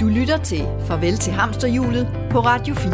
[0.00, 2.90] Du lytter til Farvel til Hamsterhjulet på Radio 4.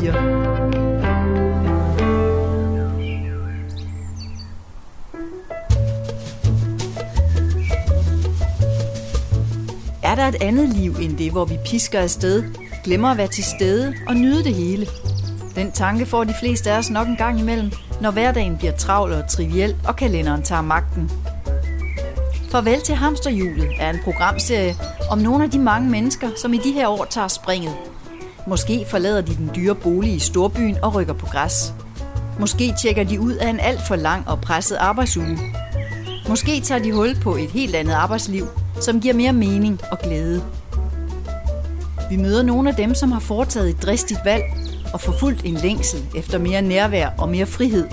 [10.02, 12.45] Er der et andet liv end det, hvor vi pisker afsted,
[12.84, 14.86] glemmer at være til stede og nyde det hele?
[15.55, 19.12] Den tanke får de fleste af os nok en gang imellem, når hverdagen bliver travl
[19.12, 21.11] og triviel, og kalenderen tager magten.
[22.55, 24.77] Farvel til Hamsterhjulet er en programserie
[25.11, 27.74] om nogle af de mange mennesker, som i de her år tager springet.
[28.47, 31.75] Måske forlader de den dyre bolig i storbyen og rykker på græs.
[32.41, 35.38] Måske tjekker de ud af en alt for lang og presset arbejdsuge.
[36.28, 38.47] Måske tager de hul på et helt andet arbejdsliv,
[38.80, 40.45] som giver mere mening og glæde.
[42.11, 44.42] Vi møder nogle af dem, som har foretaget et dristigt valg
[44.92, 47.86] og forfulgt en længsel efter mere nærvær og mere frihed.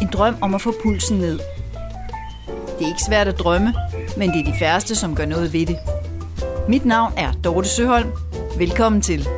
[0.00, 1.40] En drøm om at få pulsen ned.
[2.78, 3.74] Det er ikke svært at drømme,
[4.18, 5.76] men det er de færreste, som gør noget ved det.
[6.68, 8.08] Mit navn er Dorte Søholm.
[8.58, 9.28] Velkommen til.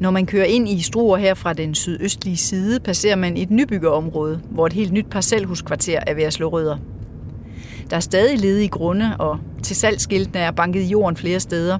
[0.00, 4.40] Når man kører ind i Struer her fra den sydøstlige side, passerer man et nybyggerområde,
[4.50, 6.76] hvor et helt nyt parcelhuskvarter er ved at slå rødder.
[7.90, 11.78] Der er stadig ledige grunde, og til salgsskiltene er banket i jorden flere steder.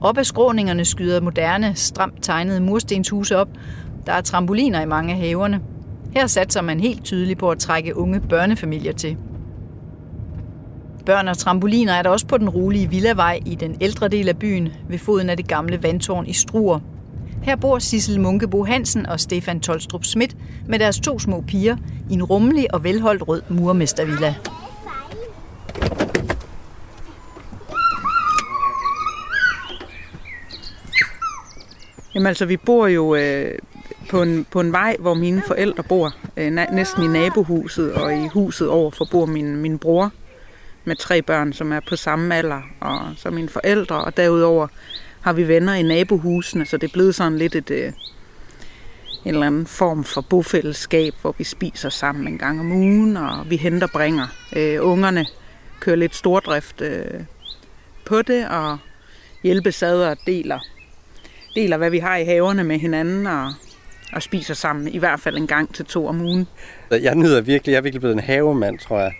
[0.00, 3.48] Op ad skråningerne skyder moderne, stramt tegnede murstenshuse op.
[4.06, 5.60] Der er trampoliner i mange af haverne.
[6.12, 9.16] Her satser man helt tydeligt på at trække unge børnefamilier til.
[11.06, 14.38] Børn og trampoliner er der også på den rolige Villavej i den ældre del af
[14.38, 16.80] byen ved foden af det gamle vandtårn i Struer.
[17.42, 20.36] Her bor Sissel Munkebo Hansen og Stefan Tolstrup Schmidt
[20.68, 21.76] med deres to små piger
[22.10, 24.34] i en rummelig og velholdt rød murmestervilla.
[32.14, 33.58] Jamen altså, vi bor jo øh,
[34.14, 36.14] på, en, på en vej, hvor mine forældre bor.
[36.36, 40.12] Øh, næsten i nabohuset, og i huset overfor bor min, min bror
[40.84, 44.04] med tre børn, som er på samme alder og som mine forældre.
[44.04, 44.66] Og derudover
[45.20, 47.92] har vi venner i nabohusene, så det er blevet sådan lidt et, øh, en
[49.24, 53.56] eller anden form for bofællesskab, hvor vi spiser sammen en gang om ugen, og vi
[53.56, 54.26] henter bringer.
[54.56, 55.26] Øh, ungerne
[55.80, 57.20] kører lidt stordrift øh,
[58.04, 58.78] på det, og
[59.42, 60.58] hjælpesader deler,
[61.54, 63.52] deler, hvad vi har i haverne med hinanden, og,
[64.14, 66.46] og spiser sammen, i hvert fald en gang til to om ugen.
[66.90, 69.12] Jeg nyder virkelig, jeg er virkelig blevet en havemand, tror jeg.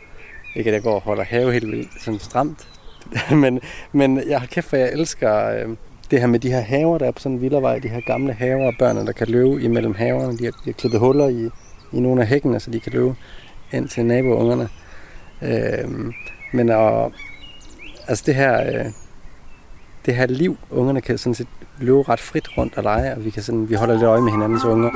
[0.56, 2.69] Ikke at jeg går og holder have helt vildt sådan stramt.
[3.43, 3.60] men,
[3.93, 5.77] men jeg har kæft, for jeg elsker øh,
[6.10, 8.32] det her med de her haver, der er på sådan en villavej, de her gamle
[8.32, 10.38] haver og børnene, der kan løbe imellem haverne.
[10.38, 11.50] De har, de har klippet huller i,
[11.93, 13.15] i nogle af hækkene, så de kan løbe
[13.72, 14.69] ind til naboungerne.
[15.43, 16.12] Øh,
[16.53, 17.12] men og,
[18.09, 18.87] altså det her, øh,
[20.07, 21.49] det her liv, ungerne kan sådan set
[21.79, 24.33] løbe ret frit rundt og lege, og vi, kan sådan, vi holder lidt øje med
[24.33, 24.91] hinandens unger.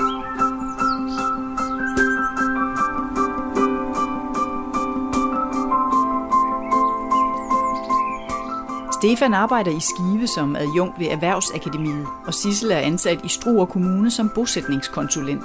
[8.93, 14.11] Stefan arbejder i Skive som adjunkt ved Erhvervsakademiet, og Sissel er ansat i Struer Kommune
[14.11, 15.43] som bosætningskonsulent.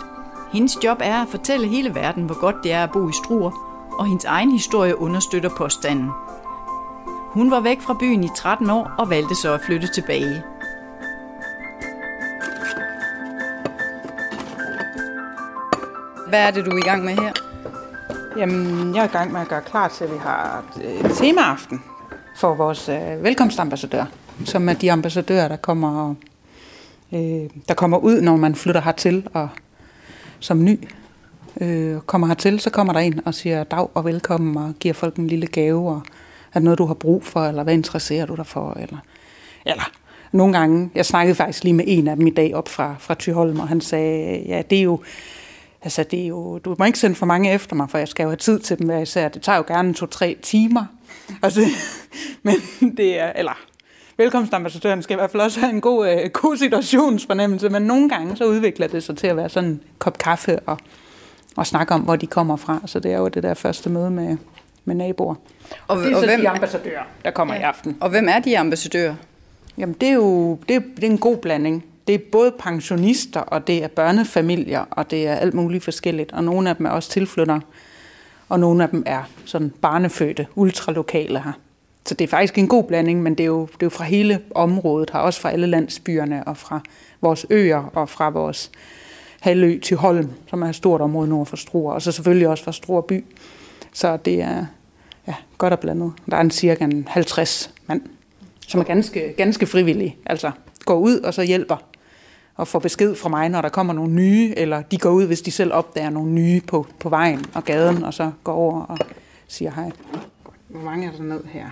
[0.54, 3.52] Hendes job er at fortælle hele verden, hvor godt det er at bo i Struer,
[4.00, 6.10] og hendes egen historie understøtter påstanden.
[7.34, 10.44] Hun var væk fra byen i 13 år og valgte så at flytte tilbage.
[16.30, 17.32] Hvad er det, du er i gang med her?
[18.38, 21.84] Jamen, jeg er i gang med at gøre klar til, at vi har et temaaften
[22.36, 24.06] for vores øh, velkomstambassadør,
[24.46, 26.16] som er de ambassadører, der kommer,
[27.14, 29.50] øh, der kommer ud, når man flytter hertil og
[30.40, 30.80] som ny
[31.62, 35.16] øh, kommer hertil, så kommer der en og siger dag og velkommen og giver folk
[35.16, 36.02] en lille gave, og
[36.54, 38.98] er det noget, du har brug for, eller hvad interesserer du dig for, eller,
[39.66, 39.92] eller
[40.34, 43.14] nogle gange, jeg snakkede faktisk lige med en af dem i dag op fra, fra
[43.14, 45.00] Tyholm, og han sagde, ja, det er jo,
[45.82, 48.24] altså det er jo, du må ikke sende for mange efter mig, for jeg skal
[48.24, 49.30] jo have tid til dem hver især.
[49.30, 50.86] Det tager jo gerne to-tre timer.
[51.42, 51.62] Altså,
[52.44, 52.56] men
[52.98, 53.60] det er, eller
[54.18, 58.38] velkomstambassadøren skal i hvert fald også have en god, øh, god situationsfornemmelse, men nogle gange
[58.38, 60.78] så udvikler det sig til at være sådan en kop kaffe og,
[61.56, 62.82] og snakke om, hvor de kommer fra.
[62.86, 64.38] Så det er jo det der første møde med,
[64.86, 65.36] med naboer.
[65.88, 67.60] Og, og det er og så hvem, de ambassadører, der kommer ja.
[67.60, 67.98] i aften.
[68.00, 69.16] Og hvem er de ambassadører?
[69.78, 71.86] Jamen, det er jo det er, det er en god blanding.
[72.08, 76.32] Det er både pensionister, og det er børnefamilier, og det er alt muligt forskelligt.
[76.32, 77.62] Og nogle af dem er også tilflyttere,
[78.50, 81.52] og nogle af dem er sådan barnefødte, ultralokale her.
[82.06, 84.04] Så det er faktisk en god blanding, men det er jo, det er jo fra
[84.04, 86.82] hele området her, også fra alle landsbyerne og fra
[87.22, 88.72] vores øer og fra vores
[89.40, 92.64] halvø til Holm, som er et stort område nord for Struer, og så selvfølgelig også
[92.64, 93.24] fra Struer by.
[93.94, 94.66] Så det er
[95.28, 96.14] ja, godt og blandet.
[96.32, 98.02] Der er en cirka 50 mand,
[98.68, 100.18] som er ganske, ganske frivillige.
[100.26, 100.52] Altså
[100.86, 101.78] går ud og så hjælper
[102.56, 105.42] og får besked fra mig, når der kommer nogle nye, eller de går ud, hvis
[105.42, 108.98] de selv opdager nogle nye på, på vejen og gaden, og så går over og
[109.48, 109.92] siger hej.
[110.68, 111.66] Hvor mange er der ned her?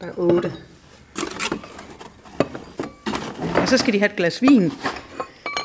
[0.00, 0.52] Der er otte.
[3.56, 4.72] Og så skal de have et glas vin.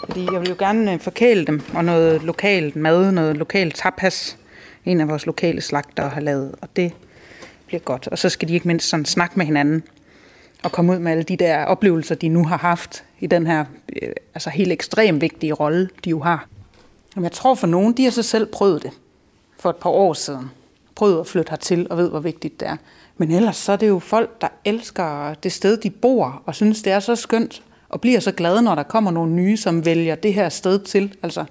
[0.05, 4.38] Fordi jeg vil jo gerne øh, forkæle dem, og noget lokalt mad, noget lokalt tapas.
[4.85, 6.93] En af vores lokale slagter har lavet, og det
[7.65, 8.07] bliver godt.
[8.07, 9.83] Og så skal de ikke mindst sådan snakke med hinanden,
[10.63, 13.65] og komme ud med alle de der oplevelser, de nu har haft i den her
[14.01, 16.47] øh, altså helt ekstremt vigtige rolle, de jo har.
[17.15, 18.91] Jamen, jeg tror for nogen, de har så selv prøvet det
[19.59, 20.51] for et par år siden.
[20.95, 22.77] Prøvet at flytte hertil og ved, hvor vigtigt det er.
[23.17, 26.81] Men ellers så er det jo folk, der elsker det sted, de bor, og synes,
[26.81, 30.15] det er så skønt, og bliver så glade, når der kommer nogle nye, som vælger
[30.15, 31.15] det her sted til.
[31.23, 31.45] Altså,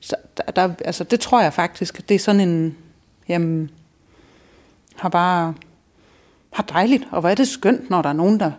[0.00, 2.76] så der, der, altså det tror jeg faktisk, det er sådan en,
[3.28, 3.70] jamen,
[4.96, 5.54] har bare,
[6.52, 8.52] har dejligt, og hvor er det skønt, når der er nogen, der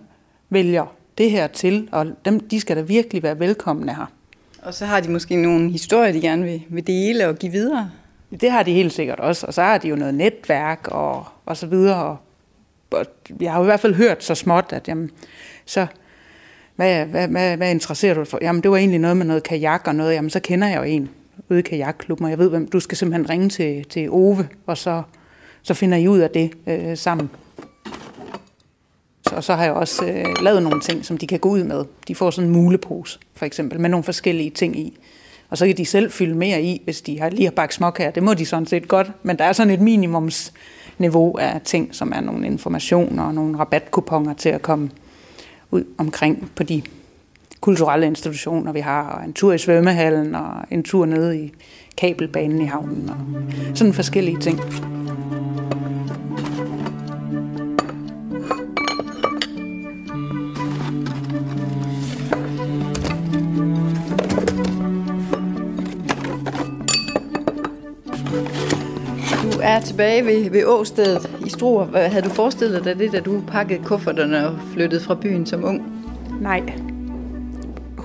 [0.49, 0.85] vælger
[1.17, 4.05] det her til, og dem, de skal da virkelig være velkomne her.
[4.61, 7.91] Og så har de måske nogle historier, de gerne vil, vil dele og give videre.
[8.41, 11.57] Det har de helt sikkert også, og så har de jo noget netværk og, og
[11.57, 12.03] så videre.
[12.03, 12.17] Og,
[12.91, 13.05] og
[13.39, 15.11] jeg har jo i hvert fald hørt så småt, at jamen,
[15.65, 15.87] så,
[16.75, 18.39] hvad, hvad, hvad, hvad interesserer du for?
[18.41, 20.83] Jamen det var egentlig noget med noget kajak og noget, jamen så kender jeg jo
[20.83, 21.09] en
[21.49, 24.77] ude i kajakklubben, og jeg ved, hvem du skal simpelthen ringe til, til Ove, og
[24.77, 25.01] så,
[25.61, 27.29] så finder I ud af det øh, sammen.
[29.31, 31.85] Og så har jeg også øh, lavet nogle ting, som de kan gå ud med.
[32.07, 34.97] De får sådan en mulepose, for eksempel, med nogle forskellige ting i.
[35.49, 38.11] Og så kan de selv fylde mere i, hvis de har lige har bagt småkager.
[38.11, 39.11] Det må de sådan set godt.
[39.23, 44.33] Men der er sådan et minimumsniveau af ting, som er nogle informationer og nogle rabatkuponer
[44.33, 44.89] til at komme
[45.71, 46.81] ud omkring på de
[47.61, 49.03] kulturelle institutioner, vi har.
[49.09, 51.53] Og en tur i svømmehallen og en tur nede i
[51.97, 53.09] kabelbanen i havnen.
[53.09, 53.17] Og
[53.77, 54.59] sådan forskellige ting.
[69.69, 71.85] er tilbage ved, ved Åstedet i Struer.
[71.85, 75.65] Hvad havde du forestillet dig det, da du pakkede kufferterne og flyttede fra byen som
[75.65, 75.93] ung?
[76.41, 76.63] Nej.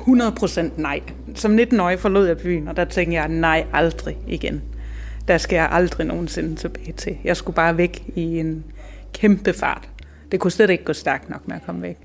[0.06, 1.00] 100% nej.
[1.34, 4.62] Som 19-årig forlod jeg byen, og der tænkte jeg, nej, aldrig igen.
[5.28, 7.16] Der skal jeg aldrig nogensinde tilbage til.
[7.24, 8.64] Jeg skulle bare væk i en
[9.12, 9.88] kæmpe fart.
[10.32, 11.96] Det kunne slet ikke gå stærkt nok med at komme væk.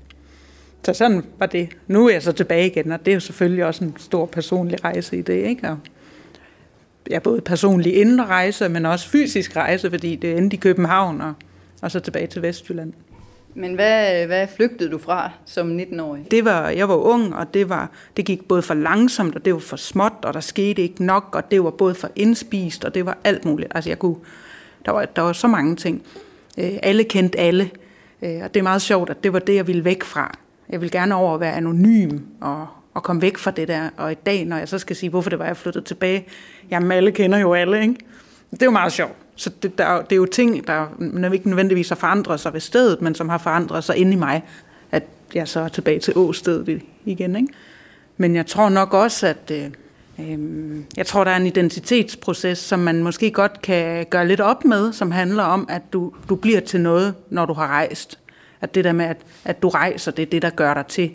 [0.84, 1.68] Så sådan var det.
[1.86, 4.84] Nu er jeg så tilbage igen, og det er jo selvfølgelig også en stor personlig
[4.84, 5.68] rejse i det, ikke?
[5.68, 5.78] Og
[7.10, 11.32] ja, både personlig indrejse, men også fysisk rejse, fordi det endte i København og,
[11.82, 12.92] og så tilbage til Vestjylland.
[13.54, 16.26] Men hvad, hvad flygtede du fra som 19-årig?
[16.30, 19.52] Det var, jeg var ung, og det, var, det gik både for langsomt, og det
[19.52, 22.94] var for småt, og der skete ikke nok, og det var både for indspist, og
[22.94, 23.72] det var alt muligt.
[23.74, 24.16] Altså jeg kunne,
[24.84, 26.02] der var, der var så mange ting.
[26.58, 27.70] Øh, alle kendte alle,
[28.22, 30.38] øh, og det er meget sjovt, at det var det, jeg ville væk fra.
[30.68, 33.88] Jeg ville gerne over at være anonym og, og komme væk fra det der.
[33.96, 36.26] Og i dag, når jeg så skal sige, hvorfor det var, jeg flyttede tilbage,
[36.70, 37.94] jamen alle kender jo alle, ikke?
[38.50, 39.16] Det er jo meget sjovt.
[39.40, 43.02] Så det, der, det er jo ting, der ikke nødvendigvis har forandret sig ved stedet,
[43.02, 44.42] men som har forandret sig inde i mig,
[44.92, 45.02] at
[45.34, 47.36] jeg så er tilbage til åstedet igen.
[47.36, 47.48] Ikke?
[48.16, 49.70] Men jeg tror nok også, at øh,
[50.18, 50.38] øh,
[50.96, 54.92] jeg tror, der er en identitetsproces, som man måske godt kan gøre lidt op med,
[54.92, 58.18] som handler om, at du, du bliver til noget, når du har rejst.
[58.60, 61.14] At det der med, at, at du rejser, det er det, der gør dig til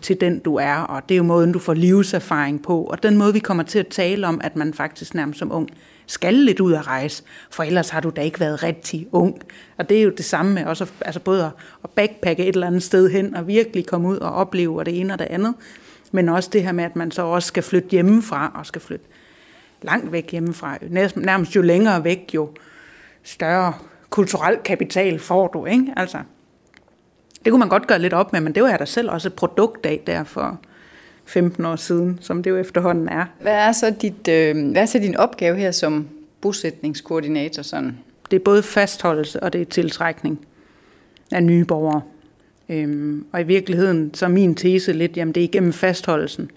[0.00, 3.16] til den, du er, og det er jo måden, du får livserfaring på, og den
[3.16, 5.68] måde, vi kommer til at tale om, at man faktisk nærmest som ung
[6.06, 9.42] skal lidt ud at rejse, for ellers har du da ikke været rigtig ung.
[9.76, 11.50] Og det er jo det samme med også, altså både
[11.84, 15.12] at backpacke et eller andet sted hen, og virkelig komme ud og opleve det ene
[15.12, 15.54] og det andet,
[16.12, 19.06] men også det her med, at man så også skal flytte hjemmefra, og skal flytte
[19.82, 20.78] langt væk hjemmefra.
[21.16, 22.50] Nærmest jo længere væk, jo
[23.22, 23.72] større
[24.10, 25.92] kulturel kapital får du, ikke?
[25.96, 26.18] Altså,
[27.44, 29.28] det kunne man godt gøre lidt op med, men det var jeg da selv også
[29.28, 30.60] et produkt af der for
[31.32, 33.24] 15 år siden, som det jo efterhånden er.
[33.40, 36.08] Hvad er så, dit, øh, hvad er så din opgave her som
[36.40, 37.62] bosætningskoordinator?
[37.62, 37.98] Sådan?
[38.30, 40.46] Det er både fastholdelse og det er tiltrækning
[41.32, 42.00] af nye borgere.
[42.68, 46.50] Øhm, og i virkeligheden så er min tese lidt, jamen det er igennem fastholdelsen,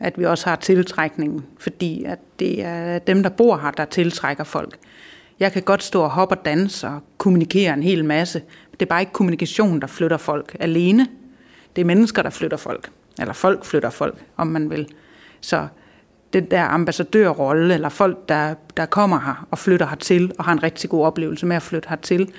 [0.00, 4.44] at vi også har tiltrækningen, fordi at det er dem, der bor her, der tiltrækker
[4.44, 4.76] folk.
[5.40, 8.86] Jeg kan godt stå og hoppe og danse og kommunikere en hel masse, det er
[8.88, 11.06] bare ikke kommunikation, der flytter folk alene.
[11.76, 12.90] Det er mennesker, der flytter folk.
[13.20, 14.88] Eller folk flytter folk, om man vil.
[15.40, 15.66] Så
[16.32, 20.62] den der ambassadørrolle, eller folk, der, der kommer her og flytter hertil, og har en
[20.62, 22.32] rigtig god oplevelse med at flytte hertil,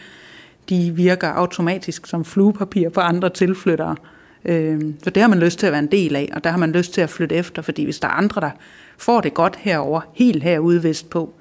[0.70, 3.96] de virker automatisk som fluepapir på andre tilflyttere.
[4.46, 6.58] Øhm, så det har man lyst til at være en del af, og der har
[6.58, 8.52] man lyst til at flytte efter, fordi hvis der er andre, der
[8.98, 11.34] får det godt herover, helt herude vest på,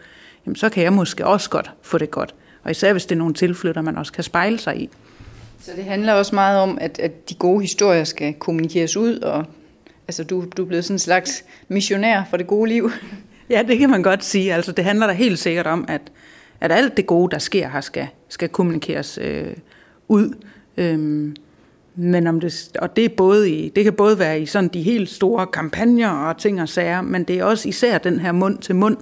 [0.47, 2.35] jamen så kan jeg måske også godt få det godt.
[2.63, 4.91] Og især hvis det er nogle tilflytter, man også kan spejle sig i.
[5.61, 9.45] Så det handler også meget om, at, at de gode historier skal kommunikeres ud, og
[10.09, 12.91] altså, du, du er blevet sådan en slags missionær for det gode liv.
[13.51, 14.55] Ja, det kan man godt sige.
[14.55, 16.01] Altså, det handler da helt sikkert om, at,
[16.61, 19.53] at alt det gode, der sker her, skal, skal kommunikeres øh,
[20.09, 20.35] ud.
[20.77, 21.37] Øhm,
[21.95, 24.83] men om det, og det, er både i, det kan både være i sådan de
[24.83, 28.59] helt store kampagner og ting og sager, men det er også især den her mund
[28.59, 28.97] til mund,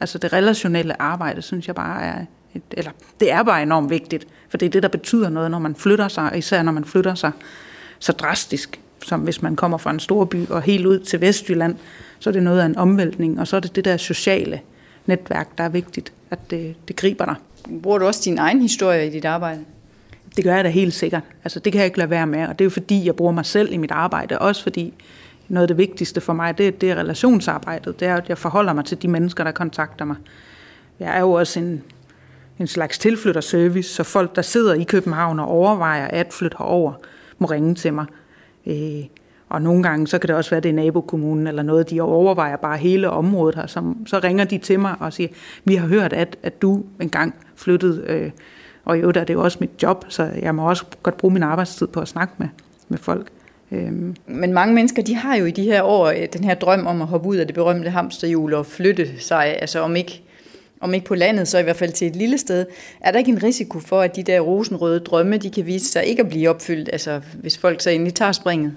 [0.00, 2.24] altså det relationelle arbejde, synes jeg bare er,
[2.56, 5.58] et, eller det er bare enormt vigtigt, for det er det, der betyder noget, når
[5.58, 7.32] man flytter sig, især når man flytter sig
[7.98, 11.76] så drastisk, som hvis man kommer fra en stor by og helt ud til Vestjylland,
[12.18, 14.60] så er det noget af en omvæltning, og så er det det der sociale
[15.06, 17.34] netværk, der er vigtigt, at det, det griber dig.
[17.82, 19.60] Bruger du også din egen historie i dit arbejde?
[20.36, 21.22] Det gør jeg da helt sikkert.
[21.44, 23.32] Altså, det kan jeg ikke lade være med, og det er jo fordi, jeg bruger
[23.32, 24.94] mig selv i mit arbejde, også fordi
[25.48, 28.00] noget af det vigtigste for mig, det, det er relationsarbejdet.
[28.00, 30.16] Det er, at jeg forholder mig til de mennesker, der kontakter mig.
[31.00, 31.82] Jeg er jo også en,
[32.60, 36.92] en slags tilflytterservice, så folk, der sidder i København og overvejer at flytte herover,
[37.38, 38.06] må ringe til mig.
[38.66, 39.04] Øh,
[39.48, 42.56] og nogle gange, så kan det også være, det er nabokommunen eller noget, de overvejer
[42.56, 45.28] bare hele området her, som, så ringer de til mig og siger,
[45.64, 48.30] vi har hørt, at, at du engang flyttede, øh,
[48.84, 51.34] og i øvrigt er det jo også mit job, så jeg må også godt bruge
[51.34, 52.48] min arbejdstid på at snakke med,
[52.88, 53.26] med folk.
[53.72, 54.16] Øhm.
[54.26, 57.02] Men mange mennesker, de har jo i de her år øh, den her drøm om
[57.02, 60.22] at hoppe ud af det berømte hamsterhjul og flytte sig, altså om ikke,
[60.80, 62.66] om ikke på landet, så i hvert fald til et lille sted.
[63.00, 66.04] Er der ikke en risiko for, at de der rosenrøde drømme, de kan vise sig
[66.04, 68.72] ikke at blive opfyldt, altså hvis folk så endelig tager springet?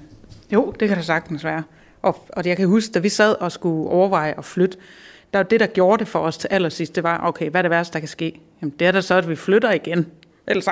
[0.53, 1.63] Jo, det kan der sagtens være.
[2.01, 4.77] Og, og jeg kan huske, da vi sad og skulle overveje at flytte,
[5.34, 7.62] der var det, der gjorde det for os til allersidst, det var, okay, hvad er
[7.62, 8.39] det værste, der kan ske?
[8.62, 10.08] Jamen, det er da så, at vi flytter igen.
[10.48, 10.72] Ellers så,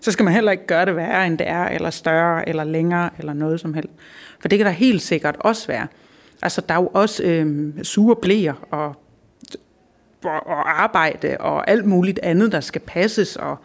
[0.00, 3.10] så skal man heller ikke gøre det værre, end det er, eller større, eller længere,
[3.18, 3.92] eller noget som helst.
[4.40, 5.86] For det kan der helt sikkert også være.
[6.42, 8.96] Altså, der er jo også øh, sure blæer, og,
[10.24, 13.56] og, og arbejde, og alt muligt andet, der skal passes, og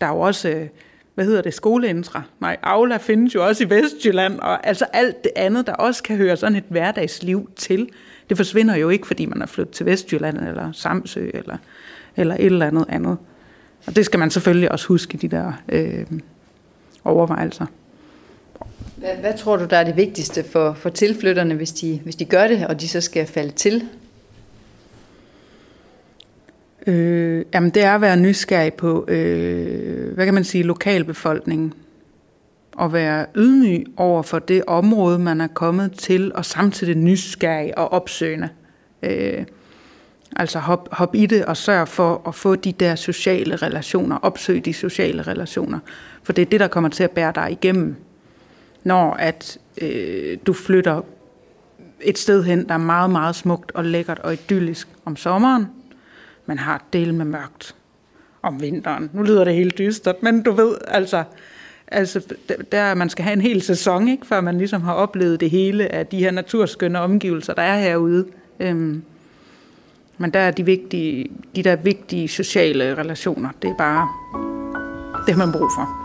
[0.00, 0.48] der er jo også...
[0.48, 0.68] Øh,
[1.14, 2.22] hvad hedder det, skoleintra.
[2.40, 6.16] Nej, Aula findes jo også i Vestjylland, og altså alt det andet, der også kan
[6.16, 7.88] høre sådan et hverdagsliv til,
[8.28, 11.56] det forsvinder jo ikke, fordi man er flyttet til Vestjylland, eller Samsø, eller,
[12.16, 13.16] eller et eller andet andet.
[13.86, 16.06] Og det skal man selvfølgelig også huske, de der øh,
[17.04, 17.66] overvejelser.
[18.96, 22.24] Hvad, hvad tror du, der er det vigtigste for, for tilflytterne, hvis de, hvis de
[22.24, 23.88] gør det, og de så skal falde til?
[26.86, 31.72] Øh, jamen det er at være nysgerrig på, øh, hvad kan man sige, lokalbefolkningen.
[32.76, 37.92] Og være ydmyg over for det område, man er kommet til, og samtidig nysgerrig og
[37.92, 38.48] opsøgende.
[39.02, 39.44] Øh,
[40.36, 44.64] altså hop, hop i det og sørg for at få de der sociale relationer, opsøg
[44.64, 45.78] de sociale relationer.
[46.22, 47.96] For det er det, der kommer til at bære dig igennem,
[48.84, 51.00] når at øh, du flytter
[52.00, 55.66] et sted hen, der er meget, meget smukt og lækkert og idyllisk om sommeren,
[56.46, 57.74] man har del med mørkt
[58.42, 59.10] om vinteren.
[59.12, 61.24] Nu lyder det helt dystert, men du ved, altså,
[61.88, 62.20] altså
[62.72, 65.92] der, man skal have en hel sæson, ikke, før man ligesom har oplevet det hele
[65.92, 68.26] af de her naturskønne omgivelser, der er herude.
[68.60, 69.02] Øhm,
[70.18, 74.08] men der er de, vigtige, de der vigtige sociale relationer, det er bare
[75.26, 76.03] det, man brug for.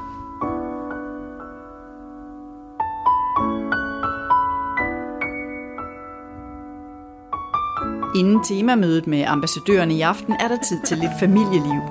[8.15, 11.81] Inden temamødet med ambassadøren i aften er der tid til lidt familieliv.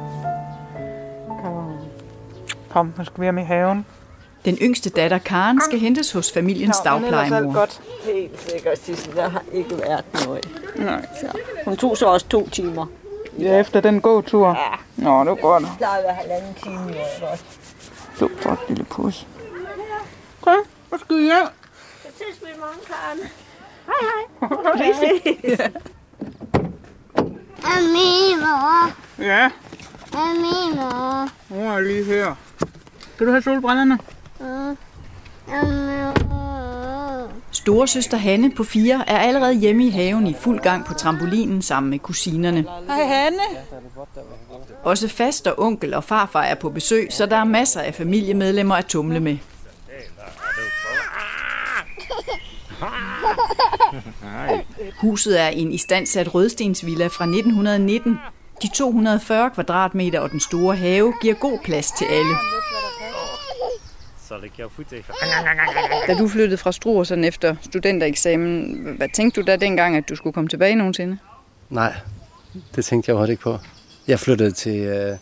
[2.70, 3.86] Kom, nu skal vi hjem i haven.
[4.44, 7.52] Den yngste datter, Karen, skal hentes hos familiens dagplejemor.
[7.52, 7.80] godt.
[8.04, 9.16] Helt sikkert, Sissel.
[9.16, 10.48] Der har ikke været noget.
[10.76, 11.06] Nej.
[11.20, 11.38] Så.
[11.64, 12.86] Hun tog så også to timer.
[13.38, 14.48] Ja, efter den gåtur.
[14.48, 14.54] Ja.
[14.96, 15.64] Nå, det var godt.
[15.64, 16.94] Har været halvanden time nu.
[17.32, 17.44] Også.
[18.20, 19.26] Du flot lille pus.
[20.42, 20.56] Okay,
[20.88, 21.46] hvad skal I hjem?
[22.02, 23.18] Så ses vi i morgen, Karen.
[23.86, 25.70] Hej, hej.
[27.58, 27.76] Vi ses.
[27.76, 29.50] Amino, Ja,
[30.12, 32.34] Amino, hun er lige her.
[33.14, 33.98] Skal du have solbrillerne?
[35.52, 36.12] Amino.
[37.52, 41.90] Storesøster Hanne på fire er allerede hjemme i haven i fuld gang på trampolinen sammen
[41.90, 42.64] med kusinerne.
[42.86, 43.38] Hej Hanne.
[44.84, 48.86] Også faster, onkel og farfar er på besøg, så der er masser af familiemedlemmer at
[48.86, 49.36] tumle med.
[55.00, 58.18] Huset er en istandsat rødstensvilla fra 1919.
[58.62, 62.34] De 240 kvadratmeter og den store have giver god plads til alle.
[66.06, 70.16] Da du flyttede fra Struer sådan efter studentereksamen, hvad tænkte du da dengang, at du
[70.16, 71.18] skulle komme tilbage nogensinde?
[71.70, 71.94] Nej,
[72.74, 73.58] det tænkte jeg overhovedet ikke på.
[74.08, 75.16] Jeg flyttede til, øh,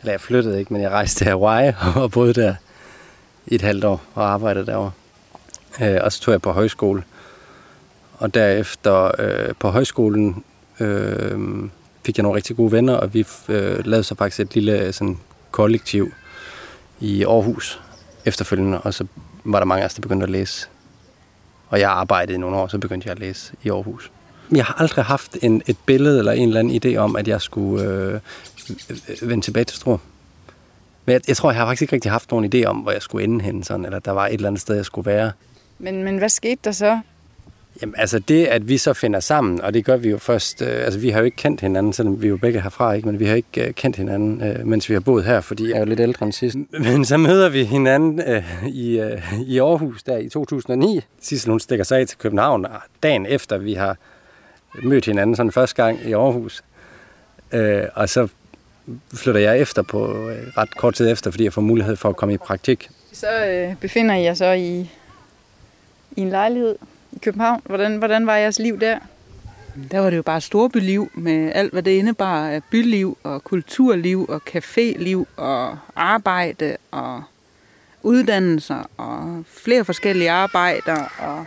[0.00, 1.72] eller jeg flyttede ikke, men jeg rejste til Hawaii
[2.02, 2.54] og boede der
[3.46, 4.90] i et halvt år og arbejdede derovre.
[5.82, 7.02] Øh, og så tog jeg på højskole.
[8.18, 10.44] Og derefter øh, på højskolen
[10.80, 11.38] øh,
[12.06, 15.18] fik jeg nogle rigtig gode venner, og vi øh, lavede så faktisk et lille sådan,
[15.50, 16.12] kollektiv
[17.00, 17.80] i Aarhus
[18.24, 19.06] efterfølgende, og så
[19.44, 20.68] var der mange af os, der begyndte at læse.
[21.68, 24.10] Og jeg arbejdede i nogle år, så begyndte jeg at læse i Aarhus.
[24.52, 27.40] Jeg har aldrig haft en, et billede eller en eller anden idé om, at jeg
[27.40, 28.20] skulle øh,
[29.22, 29.98] vende tilbage til Struer.
[31.04, 33.02] Men jeg, jeg tror, jeg har faktisk ikke rigtig haft nogen idé om, hvor jeg
[33.02, 35.32] skulle ende hen, sådan, eller der var et eller andet sted, jeg skulle være.
[35.78, 37.00] Men, men hvad skete der så?
[37.82, 40.84] Jamen, altså det, at vi så finder sammen, og det gør vi jo først, øh,
[40.84, 43.08] altså vi har jo ikke kendt hinanden, selvom vi jo begge herfra, ikke?
[43.08, 45.74] men vi har ikke øh, kendt hinanden, øh, mens vi har boet her, fordi jeg
[45.74, 46.56] er jo lidt ældre end sidst.
[46.84, 51.00] Men så møder vi hinanden øh, i, øh, i Aarhus der i 2009.
[51.20, 52.66] Sissel, hun stikker sig af til København,
[53.02, 53.96] dagen efter vi har
[54.82, 56.64] mødt hinanden sådan første gang i Aarhus.
[57.52, 58.28] Øh, og så
[59.14, 62.16] flytter jeg efter på øh, ret kort tid efter, fordi jeg får mulighed for at
[62.16, 62.90] komme i praktik.
[63.12, 64.90] Så øh, befinder jeg så i,
[66.16, 66.76] i en lejlighed
[67.16, 67.62] i København.
[67.64, 68.98] Hvordan, hvordan var jeres liv der?
[69.90, 74.26] Der var det jo bare storbyliv med alt, hvad det indebar af byliv og kulturliv
[74.28, 77.22] og caféliv og arbejde og
[78.02, 81.04] uddannelser og flere forskellige arbejder.
[81.18, 81.46] Og...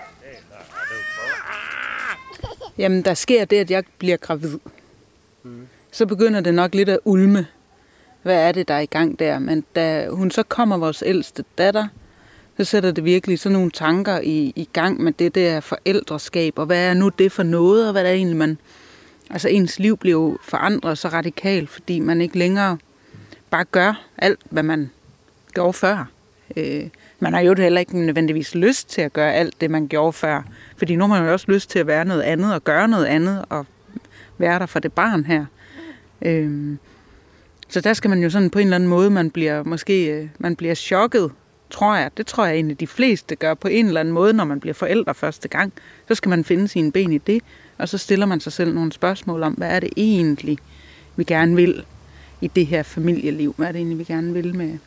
[2.77, 4.59] Jamen, der sker det, at jeg bliver gravid.
[5.91, 7.47] Så begynder det nok lidt at ulme.
[8.21, 9.39] Hvad er det, der er i gang der?
[9.39, 11.87] Men da hun så kommer, vores ældste datter,
[12.57, 16.65] så sætter det virkelig sådan nogle tanker i, i gang med det der forældreskab, og
[16.65, 18.57] hvad er nu det for noget, og hvad er det egentlig, man...
[19.29, 22.77] Altså ens liv bliver jo forandret så radikalt, fordi man ikke længere
[23.49, 24.89] bare gør alt, hvad man
[25.53, 26.09] gjorde før.
[26.57, 26.83] Øh,
[27.19, 30.41] man har jo heller ikke nødvendigvis lyst til at gøre alt det, man gjorde før,
[30.77, 33.05] fordi nu har man jo også lyst til at være noget andet, og gøre noget
[33.05, 33.65] andet, og
[34.37, 35.45] være der for det barn her.
[36.21, 36.75] Øh,
[37.67, 40.29] så der skal man jo sådan på en eller anden måde, man bliver måske øh,
[40.39, 41.31] man bliver chokket
[41.69, 42.11] tror jeg.
[42.17, 44.73] Det tror jeg egentlig, de fleste gør på en eller anden måde, når man bliver
[44.73, 45.73] forældre første gang.
[46.07, 47.41] Så skal man finde sine ben i det,
[47.77, 50.57] og så stiller man sig selv nogle spørgsmål om, hvad er det egentlig,
[51.15, 51.85] vi gerne vil
[52.41, 53.53] i det her familieliv?
[53.57, 54.77] Hvad er det egentlig, vi gerne vil med,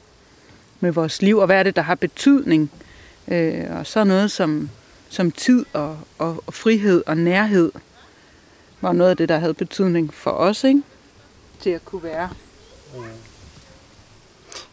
[0.80, 2.70] med vores liv, og hvad er det, der har betydning?
[3.28, 4.70] Øh, og så noget som,
[5.08, 7.72] som tid og, og, og frihed og nærhed
[8.80, 10.82] var noget af det, der havde betydning for os, ikke?
[11.60, 12.28] Til at kunne være.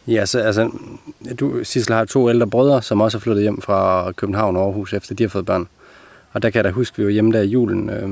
[0.08, 0.72] Ja, så, altså,
[1.40, 4.94] du, Sissel har to ældre brødre, som også er flyttet hjem fra København og Aarhus,
[4.94, 5.68] efter de har fået børn.
[6.34, 8.10] Og der kan jeg da huske, at vi var hjemme der i julen, øh,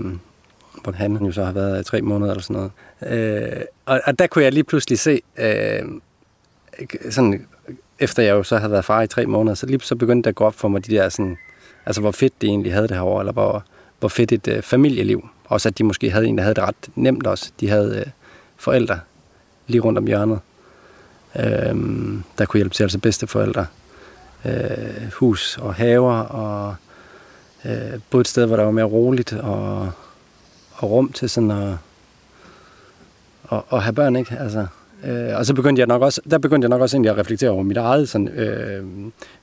[0.83, 2.69] hvor han jo så har været i tre måneder eller sådan
[3.01, 3.19] noget.
[3.19, 5.83] Øh, og, og der kunne jeg lige pludselig se, øh,
[7.09, 7.47] sådan,
[7.99, 10.29] efter jeg jo så havde været far i tre måneder, så lige så begyndte det
[10.29, 11.37] at gå op for mig, de der sådan,
[11.85, 13.63] altså hvor fedt de egentlig havde det herovre, eller hvor,
[13.99, 15.27] hvor fedt et øh, familieliv.
[15.45, 17.51] Også at de måske havde en, der havde det ret nemt også.
[17.59, 18.11] De havde øh,
[18.57, 18.99] forældre
[19.67, 20.39] lige rundt om hjørnet
[21.39, 21.75] øh,
[22.37, 23.65] der kunne hjælpe til, altså bedsteforældre.
[24.45, 26.75] Øh, hus og haver, og
[27.65, 29.91] øh, både et sted, hvor der var mere roligt, og,
[30.71, 31.73] og rum til sådan at,
[33.51, 34.37] at, at have børn, ikke?
[34.39, 34.67] Altså,
[35.03, 37.49] øh, og så begyndte jeg nok også, der begyndte jeg nok også egentlig at reflektere
[37.49, 38.85] over mit eget, sådan, øh,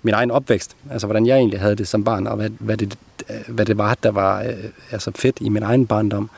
[0.02, 0.76] min egen opvækst.
[0.90, 2.98] Altså, hvordan jeg egentlig havde det som barn, og hvad, hvad, det,
[3.48, 6.30] hvad det var, der var øh, altså fedt i min egen barndom.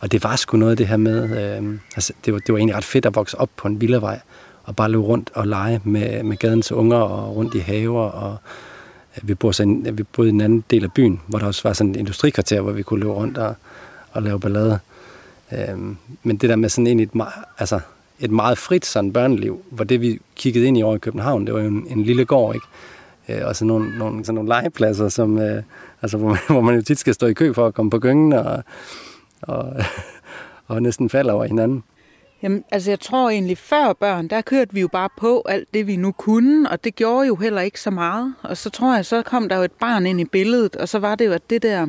[0.00, 2.58] Og det var sgu noget af det her med, øh, altså, det var, det var
[2.58, 4.20] egentlig ret fedt at vokse op på en villavej,
[4.66, 8.02] og bare løbe rundt og lege med, med gadens unger og rundt i haver.
[8.02, 8.36] Og
[9.16, 11.68] øh, vi, bor en, vi boede i en anden del af byen, hvor der også
[11.68, 13.54] var sådan et industrikvarter, hvor vi kunne løbe rundt og,
[14.12, 14.78] og lave ballade.
[15.52, 17.10] Øhm, men det der med sådan et,
[17.58, 17.80] altså
[18.20, 21.54] et meget frit sådan børneliv, hvor det vi kiggede ind i over i København, det
[21.54, 22.66] var jo en, en lille gård, ikke?
[23.28, 25.62] Øh, og sådan nogle, nogle, sådan nogle legepladser, som, øh,
[26.02, 27.98] altså, hvor, man, hvor man jo tit skal stå i kø for at komme på
[27.98, 28.64] gyngen og,
[29.42, 29.72] og,
[30.68, 31.82] og næsten falder over hinanden.
[32.42, 35.86] Jamen, altså jeg tror egentlig, før børn, der kørte vi jo bare på alt det,
[35.86, 38.34] vi nu kunne, og det gjorde jo heller ikke så meget.
[38.42, 40.98] Og så tror jeg, så kom der jo et barn ind i billedet, og så
[40.98, 41.86] var det jo, at det der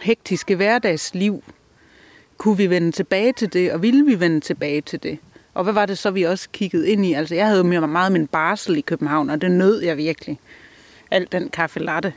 [0.00, 1.42] hektiske hverdagsliv,
[2.38, 5.18] kunne vi vende tilbage til det, og ville vi vende tilbage til det?
[5.54, 7.12] Og hvad var det så, vi også kiggede ind i?
[7.12, 10.40] Altså, jeg havde jo meget min barsel i København, og det nød jeg virkelig.
[11.10, 12.12] Al den kaffe latte,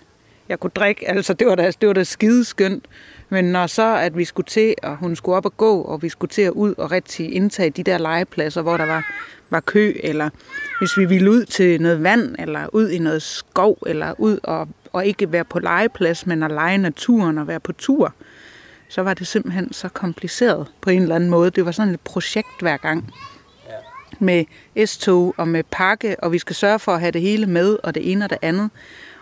[0.50, 2.86] jeg kunne drikke, altså det var da, det var da skideskønt.
[3.30, 6.10] Men når så, at vi skulle til, og hun skulle op og gå, og vi
[6.10, 9.06] skulle til at ud og rigtig indtage de der legepladser, hvor der var,
[9.50, 10.30] var kø, eller
[10.80, 14.68] hvis vi ville ud til noget vand, eller ud i noget skov, eller ud og,
[14.94, 18.14] og ikke være på legeplads, men at lege naturen og være på tur,
[18.90, 21.52] så var det simpelthen så kompliceret på en eller anden måde.
[21.52, 23.14] Det var sådan et projekt hver gang
[24.20, 24.46] med
[24.86, 27.96] S-tog og med pakke, og vi skal sørge for at have det hele med, og
[27.96, 28.70] det ene og det andet.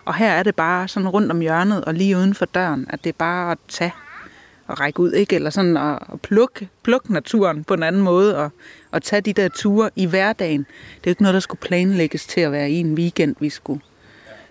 [0.04, 3.04] Og her er det bare sådan rundt om hjørnet og lige uden for døren, at
[3.04, 3.92] det er bare at tage
[4.66, 5.36] og række ud, ikke?
[5.36, 8.50] Eller sådan at, at plukke, plukke naturen på en anden måde og,
[8.90, 10.60] og tage de der ture i hverdagen.
[10.60, 13.48] Det er jo ikke noget, der skulle planlægges til at være i en weekend, vi
[13.48, 13.80] skulle.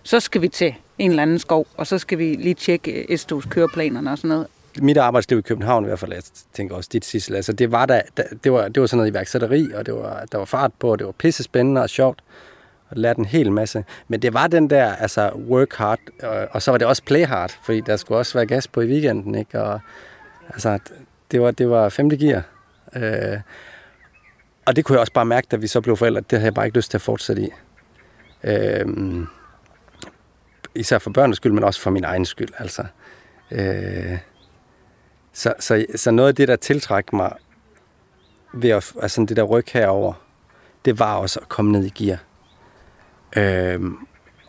[0.03, 3.05] Så skal vi til en eller anden skov, og så skal vi lige tjekke øh,
[3.09, 4.47] Estos køreplanerne og sådan noget.
[4.81, 7.85] Mit arbejdsliv i København i hvert fald, jeg tænker også dit sidste, altså det var,
[7.85, 8.01] da,
[8.43, 10.99] det var, det var sådan noget iværksætteri, og det var, der var fart på, og
[10.99, 12.19] det var pisse spændende og sjovt
[12.95, 13.85] og lærte en hel masse.
[14.07, 17.25] Men det var den der, altså work hard, og, og så var det også play
[17.25, 19.61] hard, fordi der skulle også være gas på i weekenden, ikke?
[19.61, 19.79] Og,
[20.49, 20.79] altså,
[21.31, 22.43] det var, det var femte gear.
[22.95, 23.39] Øh,
[24.65, 26.53] og det kunne jeg også bare mærke, da vi så blev forældre, det havde jeg
[26.53, 27.49] bare ikke lyst til at fortsætte i.
[28.43, 28.87] Øh,
[30.75, 32.49] især for børnenes skyld, men også for min egen skyld.
[32.57, 32.85] Altså.
[33.51, 34.17] Øh,
[35.33, 37.31] så, så, så noget af det, der tiltræk mig
[38.53, 40.13] ved at, altså det der ryg herover,
[40.85, 42.17] det var også at komme ned i gear.
[43.35, 43.97] Øhm,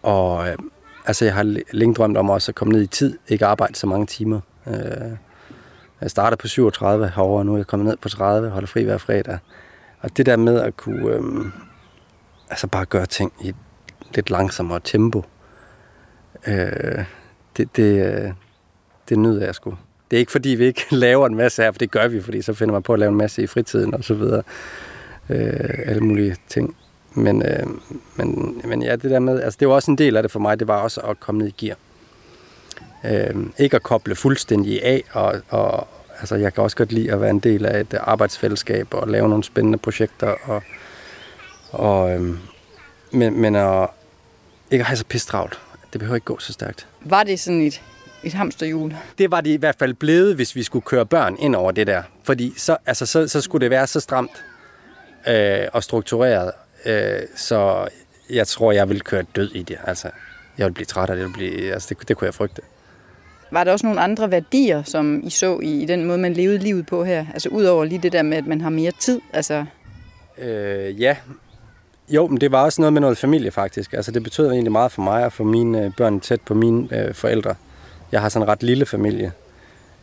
[0.02, 0.56] og øh,
[1.06, 3.86] altså jeg har længe drømt om også at komme ned i tid, ikke arbejde så
[3.86, 4.40] mange timer.
[4.66, 5.16] Øh,
[6.00, 8.84] jeg startede på 37 herovre, og nu er jeg kommet ned på 30, holder fri
[8.84, 9.38] hver fredag.
[10.00, 11.52] Og det der med at kunne øhm,
[12.50, 13.56] altså bare gøre ting i et
[14.14, 15.24] lidt langsommere tempo,
[16.46, 17.04] øh,
[17.56, 18.32] det, det, øh,
[19.08, 19.76] det nyder jeg sgu.
[20.10, 22.42] Det er ikke fordi, vi ikke laver en masse her, for det gør vi, fordi
[22.42, 24.42] så finder man på at lave en masse i fritiden og så videre.
[25.30, 26.76] Øh, alle mulige ting.
[27.14, 27.66] Men, øh,
[28.16, 30.40] men, men ja, det der med, altså det var også en del af det for
[30.40, 31.77] mig, det var også at komme ned i gear.
[33.05, 35.88] Øh, ikke at koble fuldstændig af, og, og
[36.20, 39.29] altså jeg kan også godt lide at være en del af et arbejdsfællesskab og lave
[39.29, 40.62] nogle spændende projekter, og,
[41.70, 42.37] og øh,
[43.11, 43.88] men, men at,
[44.70, 45.61] ikke at have så pistravlt.
[45.92, 46.87] Det behøver ikke gå så stærkt.
[47.00, 47.83] Var det sådan et,
[48.22, 48.94] et hamsterhjul?
[49.18, 51.87] Det var det i hvert fald blevet, hvis vi skulle køre børn ind over det
[51.87, 52.03] der.
[52.22, 54.44] Fordi så, altså, så, så skulle det være så stramt
[55.29, 56.53] øh, og struktureret,
[56.86, 57.88] øh, så
[58.30, 59.78] jeg tror, jeg vil køre død i det.
[59.84, 60.10] Altså,
[60.58, 61.32] jeg vil blive træt af det.
[61.32, 62.62] Blive, altså, det, det kunne jeg frygte.
[63.50, 66.58] Var der også nogle andre værdier, som I så i, i den måde, man levede
[66.58, 67.26] livet på her?
[67.32, 69.20] Altså udover lige det der med, at man har mere tid?
[69.32, 69.64] Altså...
[70.38, 71.16] Øh, ja,
[72.08, 73.92] jo, men det var også noget med noget familie faktisk.
[73.92, 76.88] Altså det betød egentlig meget for mig at få mine øh, børn tæt på mine
[76.98, 77.54] øh, forældre.
[78.12, 79.32] Jeg har sådan en ret lille familie.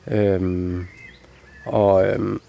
[0.07, 0.87] Øhm,
[1.65, 2.41] og, øhm,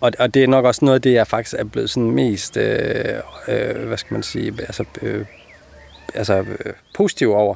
[0.00, 2.56] og, og det er nok også noget af det, jeg faktisk er blevet sådan mest,
[2.56, 5.26] øh, øh, hvad skal man sige, altså, øh,
[6.14, 7.54] altså øh, positiv over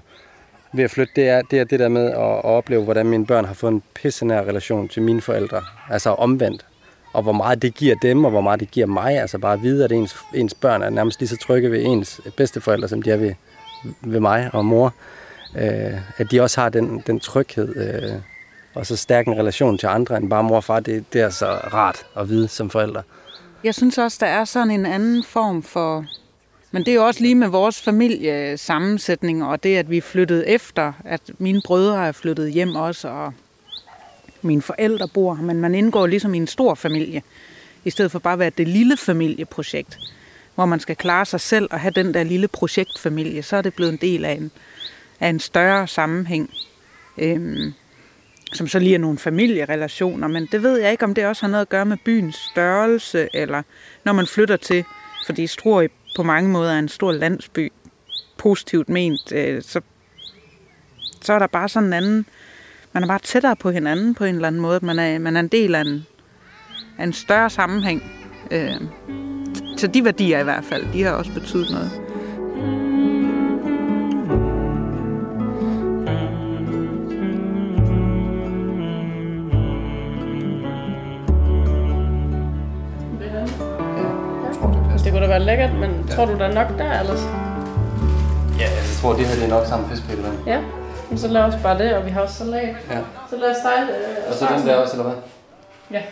[0.72, 1.12] ved at flytte.
[1.16, 3.72] Det er, det er det der med at, at opleve, hvordan mine børn har fået
[3.72, 5.62] en pissenær relation til mine forældre.
[5.90, 6.66] Altså omvendt
[7.12, 9.20] og hvor meget det giver dem, og hvor meget det giver mig.
[9.20, 12.20] Altså bare at vide, at ens, ens børn er nærmest lige så trygge ved ens
[12.36, 13.34] bedsteforældre, som de er ved,
[14.00, 14.94] ved mig og mor.
[15.56, 18.12] Øh, at de også har den, den tryghed øh,
[18.74, 20.80] og så stærk en relation til andre end bare mor og far.
[20.80, 23.02] Det, det er så rart at vide som forældre.
[23.64, 26.04] Jeg synes også, der er sådan en anden form for...
[26.72, 30.92] Men det er jo også lige med vores familiesammensætning, og det, at vi flyttede efter,
[31.04, 33.32] at mine brødre er flyttet hjem også, og
[34.42, 37.22] mine forældre bor her, men man indgår ligesom i en stor familie,
[37.84, 39.98] i stedet for bare at være det lille familieprojekt,
[40.54, 43.74] hvor man skal klare sig selv og have den der lille projektfamilie, så er det
[43.74, 44.50] blevet en del af en,
[45.20, 46.50] af en større sammenhæng,
[47.18, 47.74] øhm,
[48.52, 51.50] som så lige er nogle familierelationer, men det ved jeg ikke, om det også har
[51.50, 53.62] noget at gøre med byens størrelse, eller
[54.04, 54.84] når man flytter til,
[55.26, 57.72] fordi Struer på mange måder er en stor landsby,
[58.38, 59.80] positivt ment, øh, så,
[61.22, 62.26] så er der bare sådan en anden
[62.92, 64.80] man er bare tættere på hinanden på en eller anden måde.
[64.82, 66.06] Man er, man er en del af en,
[66.98, 68.02] af en større sammenhæng.
[68.50, 68.80] Øh,
[69.76, 71.90] så de værdier i hvert fald, de har også betydet noget.
[85.10, 86.14] Det kunne da være lækkert, men ja.
[86.14, 87.20] tror du, der er nok der ellers?
[88.58, 90.34] Ja, jeg tror, det her det er nok sammen fiskepillevand.
[90.46, 90.60] Ja.
[91.08, 92.76] Men så lad os bare det, og vi har også salat.
[92.90, 92.98] Ja.
[93.30, 95.14] Så lad os stege øh, Og så den der også, eller hvad?
[95.90, 96.02] Ja.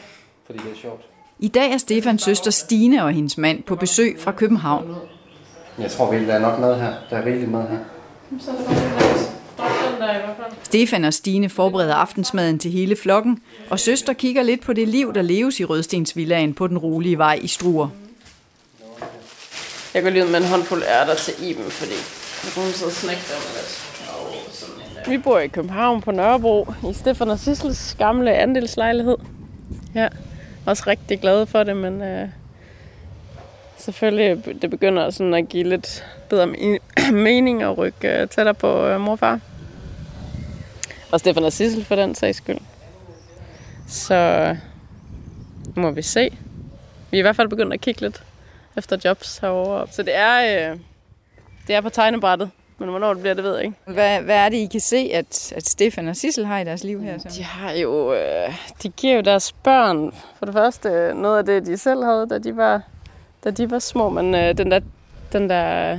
[0.47, 1.03] Fordi det er sjovt.
[1.39, 4.97] I dag er Stefans søster Stine og hendes mand på besøg fra København.
[5.79, 6.93] Jeg tror virkelig, der er nok mad her.
[7.11, 7.79] Der er rigeligt mad her.
[8.41, 8.67] Så er det
[9.99, 10.51] bare.
[10.63, 13.39] Stefan og Stine forbereder aftensmaden til hele flokken,
[13.71, 17.39] og søster kigger lidt på det liv, der leves i Rødstensvillagen på den rolige vej
[17.43, 17.89] i Struer.
[19.95, 21.95] Jeg går lige ud med en håndfuld ærter til Iben, fordi
[22.55, 23.89] hun og snakker om lidt.
[25.09, 29.17] Vi bor i København på Nørrebro, i Stefan og Sissels gamle andelslejlighed.
[29.95, 30.09] Ja,
[30.67, 32.29] også rigtig glad for det, men øh,
[33.79, 36.47] selvfølgelig det begynder sådan at give lidt bedre
[37.13, 39.41] mening at rykke øh, tættere på øh, morfar.
[41.13, 42.59] Og Stefan og Sissel for den sags skyld.
[43.89, 44.57] Så
[45.75, 46.31] må vi se.
[47.11, 48.23] Vi er i hvert fald begyndt at kigge lidt
[48.79, 49.87] efter jobs herovre.
[49.91, 50.79] Så det er, øh,
[51.67, 52.51] det er på tegnebrættet.
[52.79, 53.77] Men hvornår det bliver, det ved jeg ikke.
[53.87, 56.85] Hvad, hvad er det, I kan se, at, at Stefan og Sissel har i deres
[56.85, 57.19] liv her?
[57.19, 57.29] Så?
[57.37, 61.67] De har jo, øh, de giver jo deres børn, for det første, noget af det,
[61.67, 62.83] de selv havde, da de var,
[63.45, 64.81] da de var små, men øh, den der,
[65.33, 65.99] den der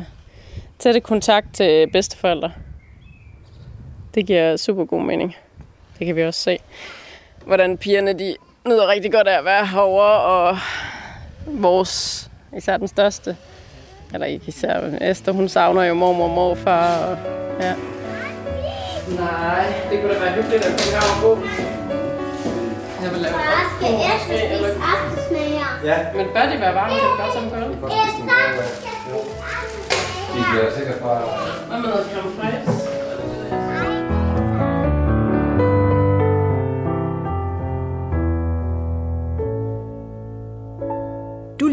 [0.80, 2.52] tætte kontakt til bedsteforældre,
[4.16, 5.36] det giver super god mening.
[6.00, 6.60] Det kan vi også se.
[7.46, 8.36] Hvordan pigerne, de
[8.68, 10.58] nyder rigtig godt af at være herovre, og
[11.48, 13.38] vores, især den største,
[14.14, 16.98] eller ikke især Esther, hun savner jo mormor og morfar.
[17.06, 17.18] Og,
[17.62, 17.74] ja.
[19.20, 21.32] Nej, det kunne da være hyggeligt at komme her og bo.
[23.04, 25.50] Jeg vil lave Far, skal Esther spise aftensmad
[25.84, 25.98] Ja.
[26.16, 26.94] Men bør de være varme?
[26.94, 27.68] Kan du godt tage dem kolde?
[30.34, 31.22] De bliver sikkert bare...
[31.68, 32.79] Hvad med noget creme fraiche?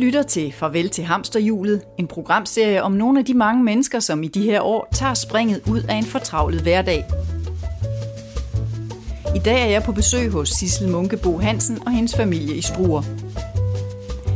[0.06, 4.28] Lytter til Farvel til Hamsterhjulet, en programserie om nogle af de mange mennesker, som i
[4.28, 7.04] de her år tager springet ud af en fortravlet hverdag.
[9.36, 13.02] I dag er jeg på besøg hos Sissel Munkebo Hansen og hendes familie i Struer.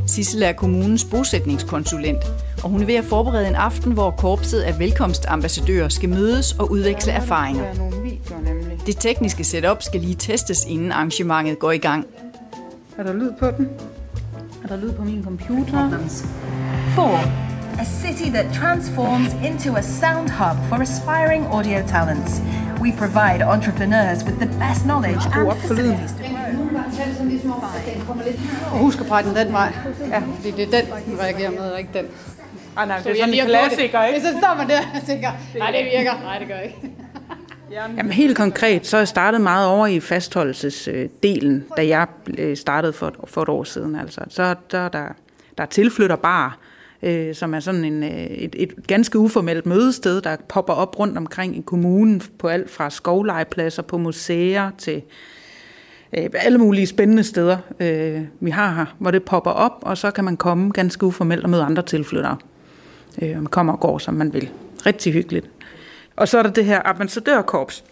[0.06, 2.24] Sissel er kommunens bosætningskonsulent,
[2.64, 6.70] og hun er ved at forberede en aften, hvor korpset af velkomstambassadører skal mødes og
[6.70, 7.64] udveksle erfaringer.
[7.64, 7.74] Er.
[8.87, 12.06] Det tekniske setup skal lige testes, inden arrangementet går i gang.
[12.98, 13.68] Er der lyd på den?
[14.70, 15.98] Er der lyd på min computer?
[16.94, 17.18] Four,
[17.78, 22.40] a city that transforms into a sound hub for aspiring audio talents.
[22.80, 26.24] We provide entrepreneurs with the best knowledge and facilities to
[28.72, 29.72] Og husk at pege den den vej.
[30.11, 32.06] Ja, fordi det er den, man reagerer med, og ikke den.
[32.76, 34.20] Ah, nej, det er sådan en klassiker, ikke?
[34.20, 36.12] Så står man der og tænker, nej, det virker.
[36.22, 36.90] Nej, det gør ikke.
[37.72, 42.06] Jamen helt konkret, så er jeg startet meget over i fastholdelsesdelen, øh, da jeg
[42.54, 43.96] startede for, for et år siden.
[43.96, 44.20] Altså.
[44.28, 45.09] Så der, der,
[45.59, 46.59] der er tilflytterbar,
[47.02, 51.18] øh, som er sådan en, øh, et, et ganske uformelt mødested, der popper op rundt
[51.18, 55.02] omkring i kommunen på alt fra skovlegepladser på museer til
[56.18, 60.11] øh, alle mulige spændende steder, øh, vi har her, hvor det popper op, og så
[60.11, 62.37] kan man komme ganske uformelt og møde andre tilflyttere.
[63.22, 64.50] Øh, man kommer og går, som man vil.
[64.87, 65.50] Rigtig hyggeligt.
[66.20, 67.85] Og så er der det her ambassadørkorps,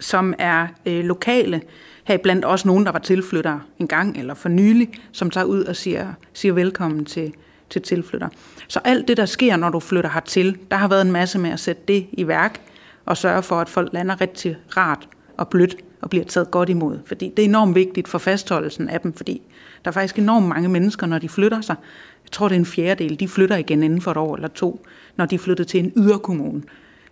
[0.00, 1.62] som er øh, lokale,
[2.04, 5.64] her blandt også nogen, der var tilflyttere en gang eller for nylig, som tager ud
[5.64, 7.34] og siger, siger velkommen til,
[7.70, 8.28] til tilflytter.
[8.68, 11.50] Så alt det, der sker, når du flytter hertil, der har været en masse med
[11.50, 12.60] at sætte det i værk,
[13.06, 16.98] og sørge for, at folk lander rigtig rart og blødt og bliver taget godt imod.
[17.06, 19.42] Fordi det er enormt vigtigt for fastholdelsen af dem, fordi
[19.84, 21.76] der er faktisk enormt mange mennesker, når de flytter sig.
[22.24, 24.86] Jeg tror, det er en fjerdedel, de flytter igen inden for et år eller to,
[25.16, 26.62] når de flytter til en yderkommune.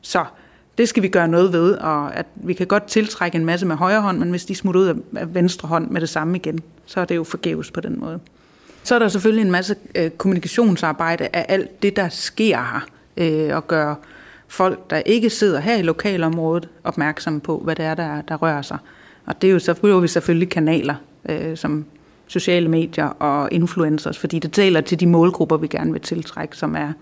[0.03, 0.25] Så
[0.79, 3.77] det skal vi gøre noget ved, og at vi kan godt tiltrække en masse med
[3.77, 7.01] højre hånd, men hvis de smutter ud af venstre hånd med det samme igen, så
[7.01, 8.21] er det jo forgæves på den måde.
[8.83, 12.87] Så er der selvfølgelig en masse øh, kommunikationsarbejde af alt det, der sker her,
[13.17, 13.97] øh, og gøre
[14.49, 18.63] folk, der ikke sidder her i lokalområdet, opmærksomme på, hvad det er, der, der rører
[18.63, 18.79] sig.
[19.27, 20.95] Og det er jo så bruger vi selvfølgelig kanaler,
[21.29, 21.85] øh, som
[22.27, 26.77] sociale medier og influencers, fordi det taler til de målgrupper, vi gerne vil tiltrække, som
[26.77, 26.93] er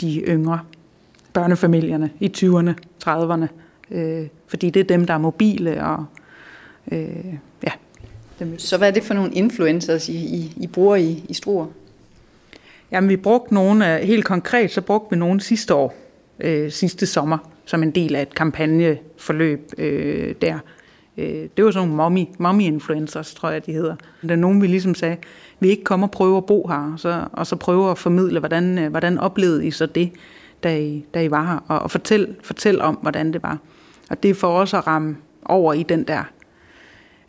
[0.00, 0.60] de yngre
[1.32, 2.70] børnefamilierne i 20'erne,
[3.04, 3.46] 30'erne,
[3.90, 6.04] øh, fordi det er dem, der er mobile og
[6.92, 7.70] øh, ja.
[8.38, 8.58] Dem.
[8.58, 11.66] Så hvad er det for nogle influencers, I, I, I bruger i, i Struer?
[12.92, 15.94] Jamen, vi brugte nogle, helt konkret, så brugte vi nogle sidste år,
[16.40, 20.58] øh, sidste sommer, som en del af et kampagneforløb øh, der.
[21.18, 23.96] Øh, det var sådan nogle mommy, mommy-influencers, tror jeg, de hedder.
[24.22, 25.16] Det er nogen, vi ligesom sagde,
[25.60, 28.38] vi ikke kommer og prøve at bo her, og så, og så prøve at formidle,
[28.38, 30.10] hvordan, øh, hvordan oplevede I så det,
[30.62, 33.58] da I, da I var her, og, og fortæl, fortæl om, hvordan det var.
[34.10, 36.22] Og det er for os at ramme over i den der,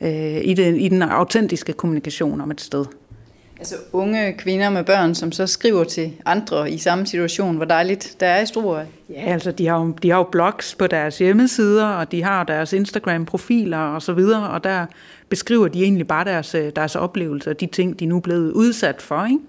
[0.01, 2.85] øh, i, den, i den autentiske kommunikation om et sted.
[3.59, 8.15] Altså unge kvinder med børn, som så skriver til andre i samme situation, hvor dejligt
[8.19, 8.85] der er i Struer.
[9.09, 12.43] Ja, altså de har, jo, de har jo blogs på deres hjemmesider, og de har
[12.43, 14.85] deres Instagram-profiler og så videre, og der
[15.29, 19.01] beskriver de egentlig bare deres, øh, deres oplevelser, de ting, de nu er blevet udsat
[19.01, 19.39] for, ikke?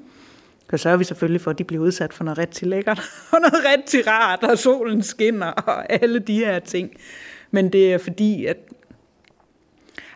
[0.71, 2.99] Så sørger vi selvfølgelig for, at de bliver udsat for noget rigtig lækkert,
[3.33, 6.91] og noget rigtig rart, og solen skinner, og alle de her ting.
[7.51, 8.57] Men det er fordi, at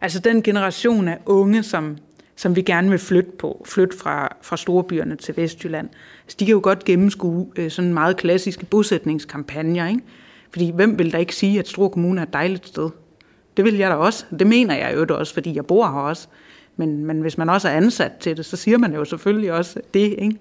[0.00, 1.96] altså den generation af unge, som,
[2.36, 5.88] som vi gerne vil flytte på, flytte fra, fra storbyerne til Vestjylland,
[6.24, 10.00] altså de kan jo godt gennemskue øh, sådan meget klassiske bosætningskampagner, ikke?
[10.50, 12.90] Fordi hvem vil da ikke sige, at Struer Kommune er et dejligt sted?
[13.56, 14.24] Det vil jeg da også.
[14.38, 16.28] Det mener jeg jo også, fordi jeg bor her også.
[16.78, 19.80] Men, men hvis man også er ansat til det, så siger man jo selvfølgelig også
[19.94, 20.38] det, ikke?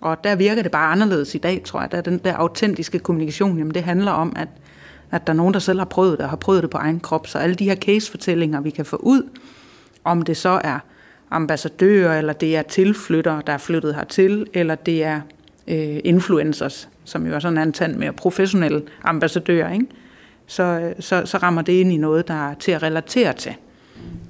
[0.00, 1.92] Og der virker det bare anderledes i dag, tror jeg.
[1.92, 4.48] Der den der autentiske kommunikation, jamen det handler om, at,
[5.10, 7.00] at der er nogen, der selv har prøvet det, og har prøvet det på egen
[7.00, 7.26] krop.
[7.26, 9.28] Så alle de her case-fortællinger, vi kan få ud,
[10.04, 10.78] om det så er
[11.30, 15.20] ambassadører, eller det er tilflyttere, der er flyttet hertil, eller det er
[15.68, 19.86] øh, influencers, som jo er sådan en tand mere professionelle ambassadører, ikke?
[20.46, 23.54] Så, øh, så, så rammer det ind i noget, der er til at relatere til.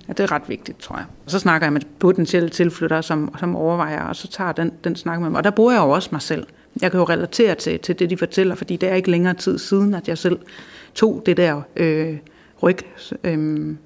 [0.08, 1.04] Ja, det er ret vigtigt, tror jeg.
[1.24, 4.96] Og så snakker jeg med potentielle tilflyttere, som, som overvejer, og så tager den, den
[4.96, 5.34] snak med dem.
[5.34, 6.46] Og der bruger jeg jo også mig selv.
[6.82, 9.58] Jeg kan jo relatere til, til det, de fortæller, fordi det er ikke længere tid
[9.58, 10.38] siden, at jeg selv
[10.94, 12.16] tog det der øh,
[12.62, 12.78] ryg.
[13.24, 13.76] Øh,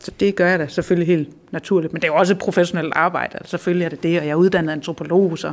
[0.00, 1.92] så det gør jeg da selvfølgelig helt naturligt.
[1.92, 3.36] Men det er jo også et professionelt arbejde.
[3.36, 5.52] Altså, selvfølgelig er det det, og jeg er uddannet antropolog, så,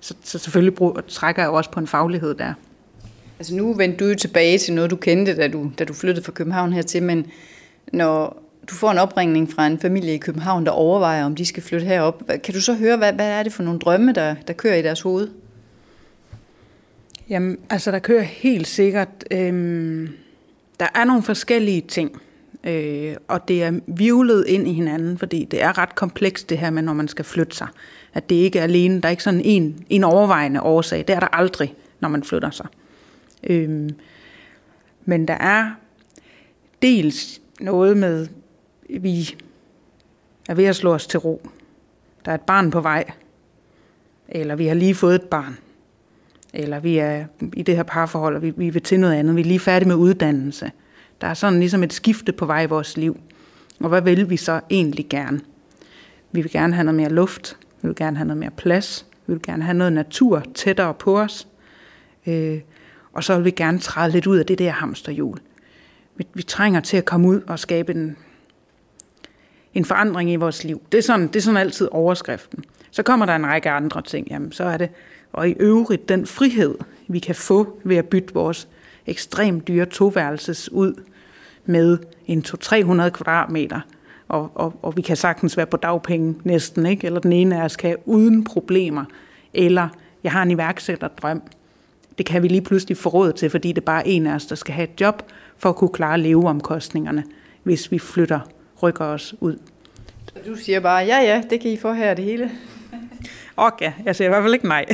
[0.00, 2.52] så, så selvfølgelig brug, trækker jeg jo også på en faglighed der.
[3.38, 6.24] Altså nu vendte du jo tilbage til noget, du kendte, da du, da du flyttede
[6.24, 7.26] fra København hertil, men
[7.92, 11.62] når du får en opringning fra en familie i København, der overvejer, om de skal
[11.62, 12.22] flytte herop.
[12.44, 14.82] Kan du så høre, hvad, hvad er det for nogle drømme, der, der kører i
[14.82, 15.28] deres hoved?
[17.28, 20.10] Jamen, altså der kører helt sikkert, Øh,
[20.80, 22.20] der er nogle forskellige ting,
[22.64, 26.70] øh, og det er vivlet ind i hinanden, fordi det er ret komplekst det her
[26.70, 27.68] med, når man skal flytte sig.
[28.14, 31.20] At det ikke er alene, der er ikke sådan en, en overvejende årsag, det er
[31.20, 32.66] der aldrig, når man flytter sig.
[33.44, 33.90] Øh,
[35.04, 35.70] men der er
[36.82, 38.26] dels noget med,
[38.88, 39.36] vi
[40.48, 41.48] er ved at slå os til ro.
[42.24, 43.04] Der er et barn på vej,
[44.28, 45.58] eller vi har lige fået et barn
[46.52, 49.40] eller vi er i det her parforhold, og vi, vi vil til noget andet, vi
[49.40, 50.72] er lige færdige med uddannelse.
[51.20, 53.20] Der er sådan ligesom et skifte på vej i vores liv.
[53.80, 55.40] Og hvad vil vi så egentlig gerne?
[56.32, 59.32] Vi vil gerne have noget mere luft, vi vil gerne have noget mere plads, vi
[59.32, 61.48] vil gerne have noget natur tættere på os,
[62.26, 62.60] øh,
[63.12, 65.38] og så vil vi gerne træde lidt ud af det der hamsterhjul.
[66.16, 68.16] Vi, vi trænger til at komme ud og skabe en,
[69.78, 70.82] en forandring i vores liv.
[70.92, 72.64] Det er, sådan, det er sådan altid overskriften.
[72.90, 74.26] Så kommer der en række andre ting.
[74.30, 74.88] Jamen, så er det
[75.32, 76.74] og i øvrigt den frihed,
[77.08, 78.68] vi kan få ved at bytte vores
[79.06, 80.94] ekstremt dyre toværelses ud
[81.66, 83.80] med en 200-300 kvadratmeter,
[84.28, 87.06] og, og, og vi kan sagtens være på dagpenge næsten, ikke?
[87.06, 89.04] eller den ene af os kan uden problemer,
[89.54, 89.88] eller
[90.24, 91.42] jeg har en iværksætterdrøm.
[92.18, 94.46] Det kan vi lige pludselig få råd til, fordi det er bare en af os,
[94.46, 95.22] der skal have et job
[95.56, 97.24] for at kunne klare leveomkostningerne,
[97.62, 98.40] hvis vi flytter,
[98.82, 99.58] rykker os ud.
[100.46, 102.50] Du siger bare, ja ja, det kan I få her det hele.
[103.56, 104.84] Okay, jeg siger i hvert fald ikke nej.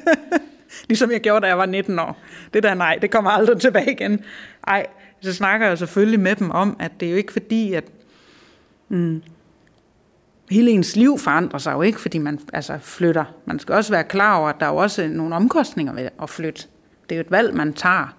[0.88, 2.18] ligesom jeg gjorde, da jeg var 19 år.
[2.54, 4.24] Det der nej, det kommer aldrig tilbage igen.
[4.66, 4.86] Ej,
[5.20, 7.84] så snakker jeg selvfølgelig med dem om, at det er jo ikke fordi, at
[8.88, 9.22] mm,
[10.50, 13.24] hele ens liv forandrer sig jo ikke, fordi man altså, flytter.
[13.44, 16.30] Man skal også være klar over, at der er jo også nogle omkostninger ved at
[16.30, 16.62] flytte.
[17.08, 18.16] Det er jo et valg, man tager.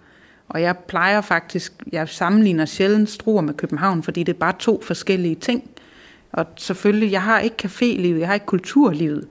[0.49, 4.81] Og jeg plejer faktisk, jeg sammenligner sjældent Struer med København, fordi det er bare to
[4.81, 5.69] forskellige ting.
[6.31, 9.27] Og selvfølgelig, jeg har ikke cafélivet, jeg har ikke kulturlivet.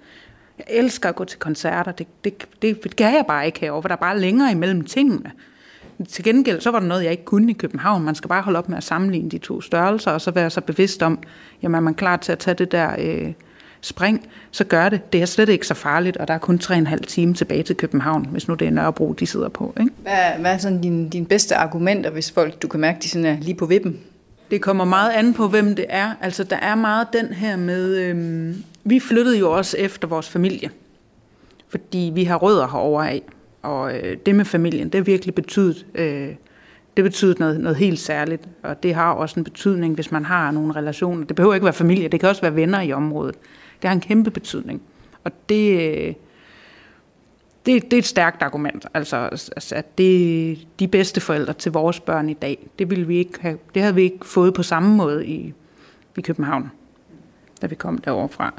[0.58, 1.92] Jeg elsker at gå til koncerter.
[1.92, 4.84] Det, det, det, det kan jeg bare ikke herovre, for der er bare længere imellem
[4.84, 5.32] tingene.
[6.08, 8.02] Til gengæld, så var der noget, jeg ikke kunne i København.
[8.02, 10.60] Man skal bare holde op med at sammenligne de to størrelser, og så være så
[10.60, 11.18] bevidst om,
[11.62, 13.32] jamen er man klar til at tage det der øh,
[13.84, 15.12] spring, så gør det.
[15.12, 18.26] Det er slet ikke så farligt, og der er kun 3,5 time tilbage til København,
[18.30, 19.74] hvis nu det er Nørrebro, de sidder på.
[19.80, 19.92] Ikke?
[20.02, 23.26] Hvad, hvad er sådan dine, dine bedste argumenter, hvis folk, du kan mærke, de sådan
[23.26, 24.00] er lige på vippen?
[24.50, 26.12] Det kommer meget an på, hvem det er.
[26.20, 27.96] Altså, der er meget den her med...
[27.96, 30.70] Øhm, vi flyttede jo også efter vores familie,
[31.68, 33.22] fordi vi har rødder herovre af.
[33.62, 36.28] Og øh, det med familien, det har virkelig betydet, øh,
[36.96, 38.48] det betyder noget, noget helt særligt.
[38.62, 41.26] Og det har også en betydning, hvis man har nogle relationer.
[41.26, 43.34] Det behøver ikke være familie, det kan også være venner i området.
[43.82, 44.82] Det har en kæmpe betydning.
[45.24, 46.14] Og det, øh,
[47.66, 48.86] det, det er et stærkt argument.
[48.94, 53.16] Altså, altså at det de bedste forældre til vores børn i dag, det, ville vi
[53.16, 55.54] ikke have, det havde vi ikke fået på samme måde i,
[56.18, 56.70] i København,
[57.62, 58.54] da vi kom derovre fra.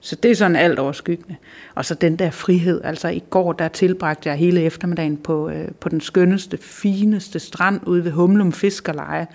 [0.00, 1.36] Så det er sådan alt overskyggende.
[1.74, 2.80] Og så den der frihed.
[2.84, 7.80] Altså i går, der tilbragte jeg hele eftermiddagen på, øh, på den skønneste, fineste strand
[7.86, 9.26] ude ved Humlum Fiskerleje.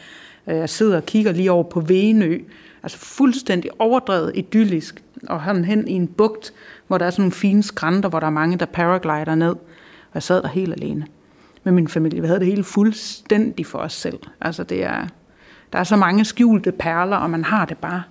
[0.49, 2.39] Øh, jeg sidder og kigger lige over på Venø.
[2.83, 5.03] Altså fuldstændig overdrevet idyllisk.
[5.27, 6.53] Og han hen i en bugt,
[6.88, 9.55] hvor der er sådan nogle fine skrænter, hvor der er mange, der paraglider ned.
[10.09, 11.07] Og jeg sad der helt alene
[11.63, 12.21] med min familie.
[12.21, 14.19] Vi havde det hele fuldstændig for os selv.
[14.41, 15.07] Altså det er,
[15.73, 18.03] der er så mange skjulte perler, og man har det bare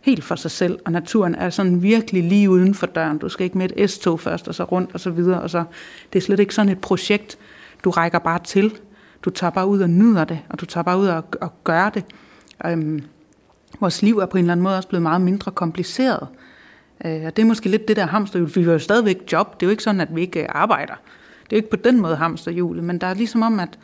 [0.00, 3.18] helt for sig selv, og naturen er sådan virkelig lige uden for døren.
[3.18, 5.64] Du skal ikke med et S-tog først, og så rundt, og så videre, og så,
[6.12, 7.38] det er slet ikke sådan et projekt,
[7.84, 8.72] du rækker bare til.
[9.24, 11.90] Du tager bare ud og nyder det, og du tager bare ud og, og gør
[11.90, 12.04] det.
[12.66, 13.02] Øhm,
[13.80, 16.28] vores liv er på en eller anden måde også blevet meget mindre kompliceret.
[17.04, 18.50] Øh, og det er måske lidt det der hamsterhjul.
[18.54, 19.60] Vi har jo stadigvæk job.
[19.60, 20.94] Det er jo ikke sådan, at vi ikke øh, arbejder.
[21.44, 23.78] Det er jo ikke på den måde hamsterhjulet, men der er ligesom om, at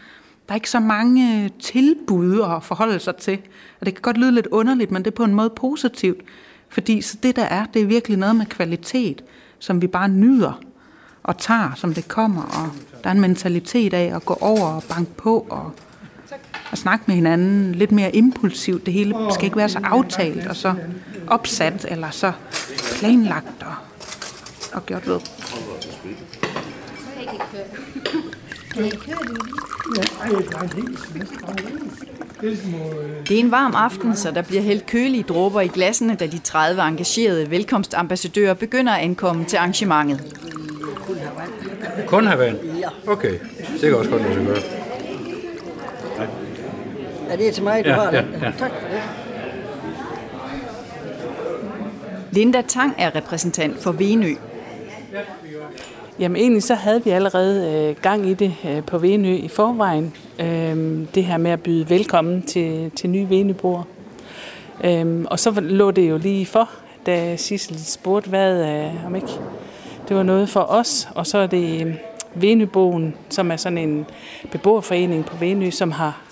[0.48, 3.38] der er ikke så mange øh, tilbud at forholde sig til.
[3.80, 6.20] Og det kan godt lyde lidt underligt, men det er på en måde positivt.
[6.68, 9.24] Fordi så det der er, det er virkelig noget med kvalitet,
[9.58, 10.60] som vi bare nyder
[11.22, 12.42] og tager, som det kommer.
[12.42, 12.70] Og
[13.04, 15.72] der er en mentalitet af at gå over og banke på og,
[16.70, 18.86] og snakke med hinanden lidt mere impulsivt.
[18.86, 20.74] Det hele skal ikke være så aftalt og så
[21.26, 22.32] opsat eller så
[22.98, 23.74] planlagt og,
[24.72, 25.20] og gjort ved.
[33.28, 36.38] Det er en varm aften, så der bliver hældt kølige dråber i glassene, da de
[36.38, 40.36] 30 engagerede velkomstambassadører begynder at ankomme til arrangementet.
[42.06, 42.69] Kun have vand?
[43.06, 43.32] Okay,
[43.72, 44.56] det kan også godt lade sig gøre.
[47.30, 48.52] Ja, det er til mig, du Ja, har ja, ja.
[48.58, 49.02] Tak for det.
[52.32, 54.34] Linda Tang er repræsentant for Venø.
[56.18, 60.14] Jamen egentlig så havde vi allerede øh, gang i det øh, på Venø i forvejen.
[60.38, 63.84] Øh, det her med at byde velkommen til, til nye Venøboere.
[64.84, 66.70] Øhm, og så lå det jo lige for,
[67.06, 69.28] da Sissel spurgte, hvad, øh, om ikke
[70.08, 71.08] det var noget for os.
[71.14, 71.96] Og så er det
[72.36, 74.06] øh, Venøboen, som er sådan en
[74.52, 76.22] beboerforening på Venø, som har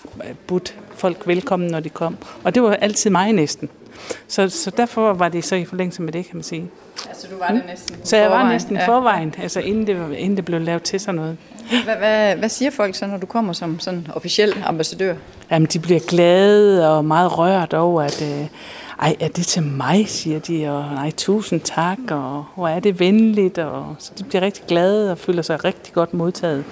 [0.46, 2.16] budt folk velkommen, når de kom.
[2.44, 3.68] Og det var altid mig næsten.
[4.28, 6.70] Så, så derfor var det så i forlængelse med det, kan man sige.
[7.08, 10.36] Altså du var det næsten Så jeg var næsten i forvejen, altså inden det, inden
[10.36, 11.36] det blev lavet til sådan noget.
[11.84, 15.14] Hvad, hvad, hvad siger folk så, når du kommer som sådan officiel ambassadør?
[15.50, 18.46] Jamen, de bliver glade og meget rørt over, at øh,
[19.00, 23.00] ej, er det til mig, siger de, og nej, tusind tak, og hvor er det
[23.00, 26.64] venligt, og så de bliver rigtig glade og føler sig rigtig godt modtaget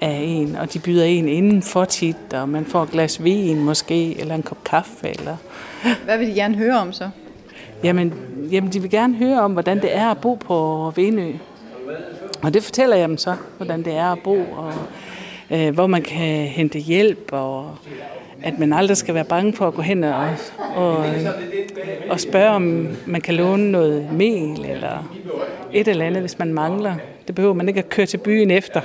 [0.00, 3.64] af en, og de byder en inden for tit, og man får et glas vin
[3.64, 5.36] måske, eller en kop kaffe, eller...
[6.04, 7.10] Hvad vil de gerne høre om så?
[7.84, 8.14] Jamen,
[8.50, 11.32] jamen, de vil gerne høre om, hvordan det er at bo på Venø.
[12.42, 14.72] Og det fortæller jeg dem så, hvordan det er at bo, og
[15.50, 17.76] øh, hvor man kan hente hjælp, og
[18.44, 20.28] at man aldrig skal være bange for at gå hen og,
[20.76, 21.04] og,
[22.10, 25.12] og spørge, om man kan låne noget mel, eller
[25.72, 26.94] et eller andet, hvis man mangler.
[27.26, 28.80] Det behøver man ikke at køre til byen efter.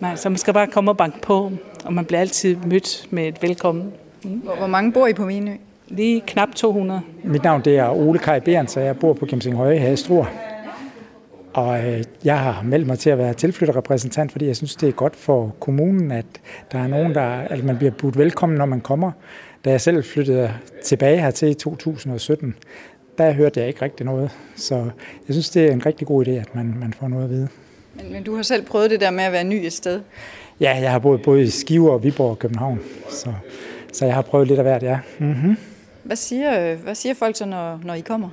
[0.00, 1.52] Nej, så man skal bare komme og banke på,
[1.84, 3.92] og man bliver altid mødt med et velkommen.
[4.24, 4.30] Mm.
[4.58, 5.52] Hvor, mange bor I på Minø?
[5.88, 7.00] Lige knap 200.
[7.24, 10.49] Mit navn det er Ole Kaj så jeg bor på Kæmsing Høje her i Struer.
[11.52, 14.92] Og øh, jeg har meldt mig til at være tilflytterrepræsentant, fordi jeg synes, det er
[14.92, 16.26] godt for kommunen, at
[16.72, 19.12] der er nogen, der, at man bliver budt velkommen, når man kommer.
[19.64, 22.54] Da jeg selv flyttede tilbage her til i 2017,
[23.18, 24.30] der hørte jeg ikke rigtig noget.
[24.56, 24.74] Så
[25.28, 27.48] jeg synes, det er en rigtig god idé, at man, man får noget at vide.
[27.94, 30.00] Men, men du har selv prøvet det der med at være ny et sted?
[30.60, 33.32] Ja, jeg har boet både i Skive og Viborg og København, så,
[33.92, 34.98] så jeg har prøvet lidt af hvert, ja.
[35.18, 35.56] Mm-hmm.
[36.02, 38.28] Hvad, siger, hvad siger folk så, når, når I kommer?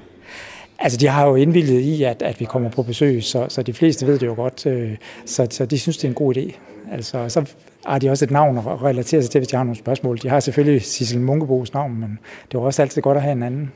[0.79, 3.73] Altså, de har jo indvildet i, at, at vi kommer på besøg, så, så de
[3.73, 4.65] fleste ved det jo godt.
[4.65, 6.51] Øh, så, så de synes, det er en god idé.
[6.91, 7.45] Altså, så
[7.85, 10.17] har de også et navn at relatere sig til, hvis de har nogle spørgsmål.
[10.17, 12.19] De har selvfølgelig Sissel Munkebos navn, men
[12.51, 13.71] det er også altid godt at have en anden.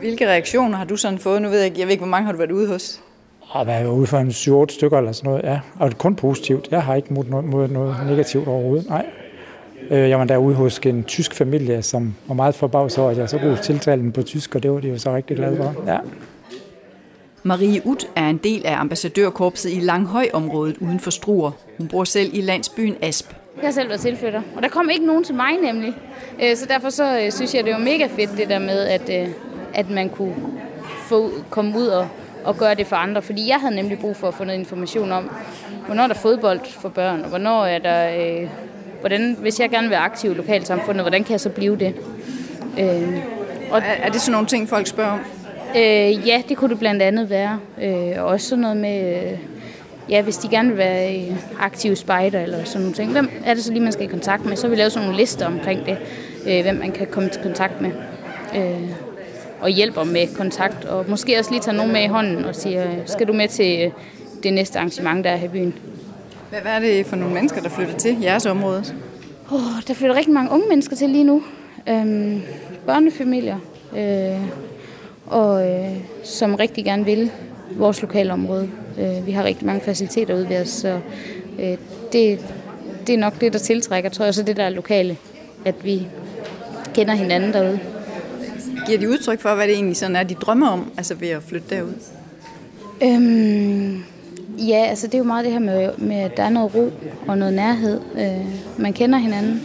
[0.00, 1.42] Hvilke reaktioner har du sådan fået?
[1.42, 3.00] Nu ved jeg ikke, jeg ved ikke, hvor mange har du været ude hos?
[3.40, 5.60] Og er ude for en 7-8 stykker eller sådan noget, ja.
[5.78, 6.68] Og det er kun positivt.
[6.70, 9.06] Jeg har ikke mod noget, noget negativt overhovedet, nej.
[9.90, 13.28] Øh, jeg var derude hos en tysk familie, som var meget forbavset over, at jeg
[13.28, 15.74] så god tiltalen på tysk, og det var de jo så rigtig glade for.
[15.86, 15.98] Ja.
[17.42, 21.50] Marie Ut er en del af ambassadørkorpset i Langhøj-området uden for Struer.
[21.78, 23.32] Hun bor selv i landsbyen Asp.
[23.56, 25.94] Jeg har selv været tilflytter, og der kom ikke nogen til mig nemlig.
[26.42, 29.30] Øh, så derfor så øh, synes jeg, det var mega fedt det der med, at,
[29.74, 30.34] at man kunne
[31.08, 32.08] få, komme ud og,
[32.44, 33.22] og gøre det for andre.
[33.22, 35.30] Fordi jeg havde nemlig brug for at få noget information om,
[35.86, 38.10] hvornår der er fodbold for børn, og hvornår er der
[38.42, 38.48] øh,
[39.02, 41.94] hvordan, hvis jeg gerne vil være aktiv i lokalsamfundet, hvordan kan jeg så blive det?
[42.78, 43.18] Øh,
[43.70, 45.20] og er, er det sådan nogle ting, folk spørger om?
[45.76, 47.58] Øh, ja, det kunne det blandt andet være.
[47.82, 49.38] Øh, og også sådan noget med, øh,
[50.08, 53.12] ja, hvis de gerne vil være øh, aktive spejder eller sådan nogle ting.
[53.12, 54.56] Hvem er det så lige, man skal i kontakt med?
[54.56, 55.98] Så vil vi lave sådan nogle lister omkring det,
[56.46, 57.90] øh, hvem man kan komme i kontakt med.
[58.56, 58.90] Øh,
[59.60, 63.02] og hjælper med kontakt, og måske også lige tage nogen med i hånden og sige,
[63.06, 63.92] skal du med til
[64.42, 65.74] det næste arrangement, der er her i byen?
[66.60, 68.84] Hvad, er det for nogle mennesker, der flytter til jeres område?
[69.50, 71.42] Oh, der flytter rigtig mange unge mennesker til lige nu.
[71.88, 72.42] Øhm,
[72.86, 73.58] børnefamilier,
[73.96, 74.40] øh,
[75.26, 77.30] og øh, som rigtig gerne vil
[77.76, 78.70] vores lokale område.
[78.98, 81.00] Øh, vi har rigtig mange faciliteter ude ved os, så
[81.60, 81.76] øh,
[82.12, 82.40] det,
[83.06, 85.16] det er nok det, der tiltrækker, tror jeg, så det der er lokale,
[85.64, 86.06] at vi
[86.94, 87.80] kender hinanden derude.
[88.86, 91.42] Giver de udtryk for, hvad det egentlig sådan er, de drømmer om, altså ved at
[91.42, 91.94] flytte derud?
[93.02, 94.04] Øhm,
[94.68, 96.92] Ja, altså det er jo meget det her med, med at der er noget ro
[97.28, 98.00] og noget nærhed.
[98.14, 98.46] Øh,
[98.78, 99.62] man kender hinanden,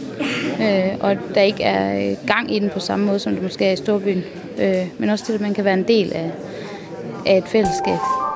[0.62, 3.64] øh, og der ikke er øh, gang i den på samme måde, som det måske
[3.64, 4.24] er i storbyen.
[4.58, 6.30] Øh, men også det, at man kan være en del af,
[7.26, 8.27] af et fællesskab.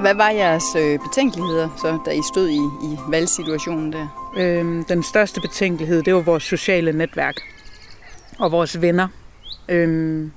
[0.00, 4.32] Hvad var jeres øh, betænkeligheder, så, da I stod i, i valgsituationen der?
[4.36, 7.36] Øhm, den største betænkelighed, det var vores sociale netværk
[8.38, 9.08] og vores venner.
[9.68, 10.32] Øhm,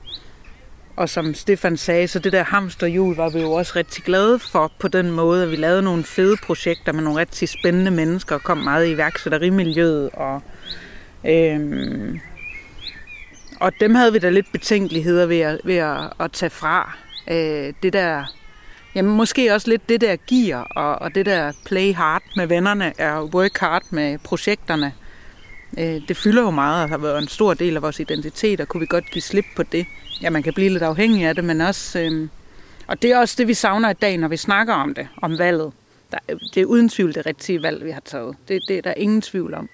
[0.96, 4.72] og som Stefan sagde, så det der hamsterhjul var vi jo også rigtig glade for
[4.80, 8.44] på den måde, at vi lavede nogle fede projekter med nogle rigtig spændende mennesker og
[8.44, 10.10] kom meget i værksætterimiljøet.
[10.14, 10.42] Og,
[11.26, 12.20] øhm,
[13.60, 16.98] og dem havde vi da lidt betænkeligheder ved at, ved at, at tage fra.
[17.32, 18.26] Øh, det der
[18.96, 22.94] Jamen måske også lidt det der gear og, og det der play hard med vennerne,
[23.00, 24.94] og work hard med projekterne.
[25.80, 28.68] Øh, det fylder jo meget og har været en stor del af vores identitet, og
[28.68, 29.86] kunne vi godt give slip på det.
[30.22, 32.00] Ja, man kan blive lidt afhængig af det, men også...
[32.00, 32.28] Øh,
[32.88, 35.40] og det er også det, vi savner i dag, når vi snakker om det, om
[35.40, 35.72] valget.
[36.12, 36.18] Der,
[36.54, 38.36] det er uden tvivl det rigtige valg, vi har taget.
[38.48, 39.70] Det, det er der ingen tvivl om.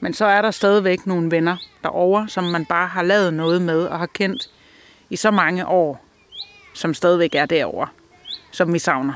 [0.00, 3.84] Men så er der stadigvæk nogle venner derovre, som man bare har lavet noget med
[3.84, 4.50] og har kendt
[5.10, 6.04] i så mange år,
[6.74, 7.88] som stadigvæk er derovre,
[8.56, 9.14] som vi savner.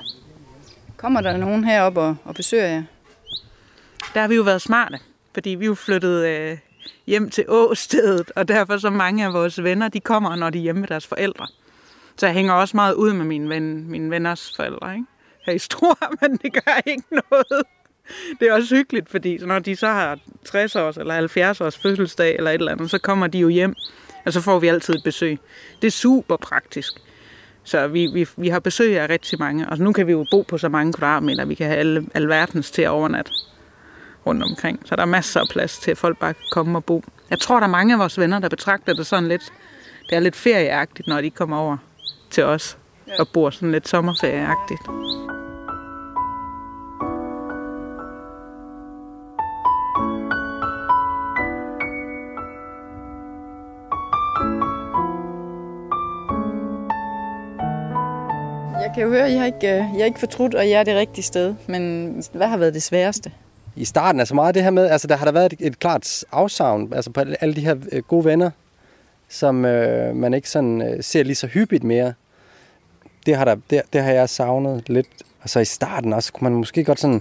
[0.97, 2.82] Kommer der nogen herop og, og besøger jer?
[4.14, 4.99] Der har vi jo været smarte,
[5.34, 6.59] fordi vi er jo flyttet øh,
[7.07, 10.62] hjem til Åstedet, og derfor så mange af vores venner, de kommer, når de er
[10.62, 11.47] hjemme med deres forældre.
[12.16, 15.07] Så jeg hænger også meget ud med mine, ven, mine venners forældre, ikke?
[15.47, 17.64] Her i Stor, men det gør ikke noget.
[18.41, 22.36] Det er også hyggeligt, fordi når de så har 60 års eller 70 års fødselsdag
[22.36, 23.74] eller et eller andet, så kommer de jo hjem,
[24.24, 25.38] og så får vi altid et besøg.
[25.82, 26.93] Det er super praktisk.
[27.64, 30.42] Så vi, vi, vi har besøg af rigtig mange, og nu kan vi jo bo
[30.42, 33.32] på så mange kvadratmeter, vi kan have alle, alverdens til at overnatte
[34.26, 34.80] rundt omkring.
[34.84, 37.04] Så der er masser af plads til, at folk bare kan komme og bo.
[37.30, 39.52] Jeg tror, der er mange af vores venner, der betragter det sådan lidt,
[40.11, 41.76] det er lidt ferieagtigt, når de kommer over
[42.30, 42.78] til os
[43.18, 44.80] og bor sådan lidt sommerferieagtigt.
[58.91, 60.80] Jeg kan jo høre, at I har ikke, jeg I har ikke fortrudt, og jeg
[60.80, 61.55] er det rigtige sted.
[61.66, 63.32] Men hvad har været det sværeste?
[63.76, 66.24] I starten, altså meget det her med, altså der har der været et, et klart
[66.32, 68.51] afsavn, altså på alle de her øh, gode venner,
[69.28, 72.12] som øh, man ikke sådan øh, ser lige så hyppigt mere.
[73.26, 75.09] Det har, der, det, det har jeg savnet lidt.
[75.43, 77.20] Og så i starten også, kunne man måske godt sådan,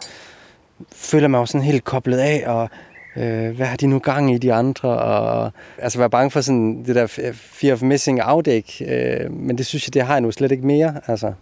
[0.91, 2.69] føle mig sådan helt koblet af, og
[3.17, 6.83] øh, hvad har de nu gang i, de andre, og altså være bange for sådan
[6.85, 10.31] det der fear of missing out, øh, men det synes jeg, det har jeg nu
[10.31, 11.33] slet ikke mere, altså.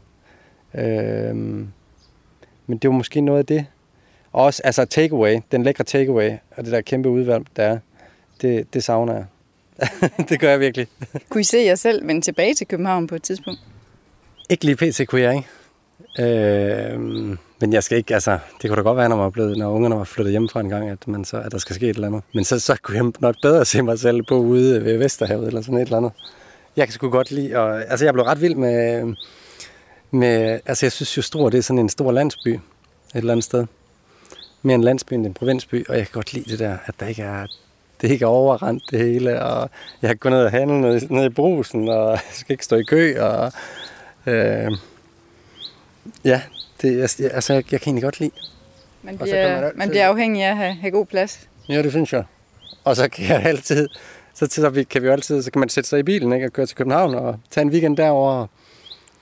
[0.74, 1.36] Øh,
[2.68, 3.66] men det var måske noget af det.
[4.32, 7.80] Og også, altså takeaway, den lækre takeaway, og det der kæmpe udvalg, der er,
[8.42, 9.26] det, det savner jeg.
[10.30, 10.88] det gør jeg virkelig.
[11.30, 13.60] Kunne I se jer selv vende tilbage til København på et tidspunkt?
[14.50, 15.08] Ikke lige pt.
[15.08, 15.48] kunne jeg ikke.
[16.20, 17.00] Øh,
[17.60, 19.96] men jeg skal ikke, altså, det kunne da godt være, når, man blevet, når ungerne
[19.96, 22.08] var flyttet hjem fra en gang, at, man så, at der skal ske et eller
[22.08, 22.24] andet.
[22.34, 25.62] Men så, så kunne jeg nok bedre se mig selv på ude ved Vesterhavet eller
[25.62, 26.12] sådan et eller andet.
[26.76, 29.04] Jeg kan sgu godt lide, og, altså jeg blev ret vild med,
[30.12, 32.62] med, altså jeg synes jo Stor, det er sådan en stor landsby et
[33.14, 33.66] eller andet sted.
[34.62, 37.08] Mere en landsby end en provinsby, og jeg kan godt lide det der, at der
[37.08, 37.48] ikke er,
[38.02, 39.70] det ikke er overrendt det hele, og
[40.02, 42.76] jeg kan gå ned og handle ned, ned i brusen, og jeg skal ikke stå
[42.76, 43.52] i kø, og
[44.26, 44.72] øh,
[46.26, 46.42] ja,
[46.82, 48.32] det, jeg, altså jeg, jeg kan egentlig godt lide.
[49.02, 51.48] Man bliver, man, bliver afhængig af at have, have god plads.
[51.70, 52.24] Ja, det synes jeg.
[52.84, 53.90] Og så kan jeg altid,
[54.34, 56.54] så, så kan vi jo altid, så kan man sætte sig i bilen ikke, og
[56.54, 58.48] køre til København og tage en weekend derovre.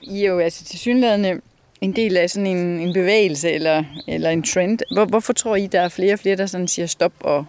[0.06, 1.40] I er jo altså til synlædende
[1.80, 4.78] en del af sådan en, en bevægelse eller, eller en trend.
[4.92, 7.44] Hvor, hvorfor tror I, der er flere og flere, der sådan siger stop og,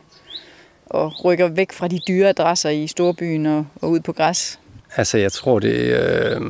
[0.85, 4.59] og rykker væk fra de dyre adresser i storbyen og, og ud på græs?
[4.95, 6.41] Altså, jeg tror, det øh,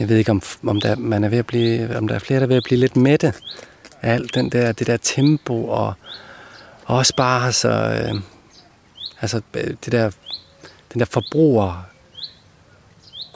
[0.00, 2.40] Jeg ved ikke, om, om, der, man er ved at blive, om der er flere,
[2.40, 3.32] der er ved at blive lidt mætte
[4.02, 5.94] af alt den der, det der tempo og,
[6.84, 8.20] og også bare så, øh,
[9.20, 10.10] altså, øh, det der,
[10.92, 11.91] den der forbruger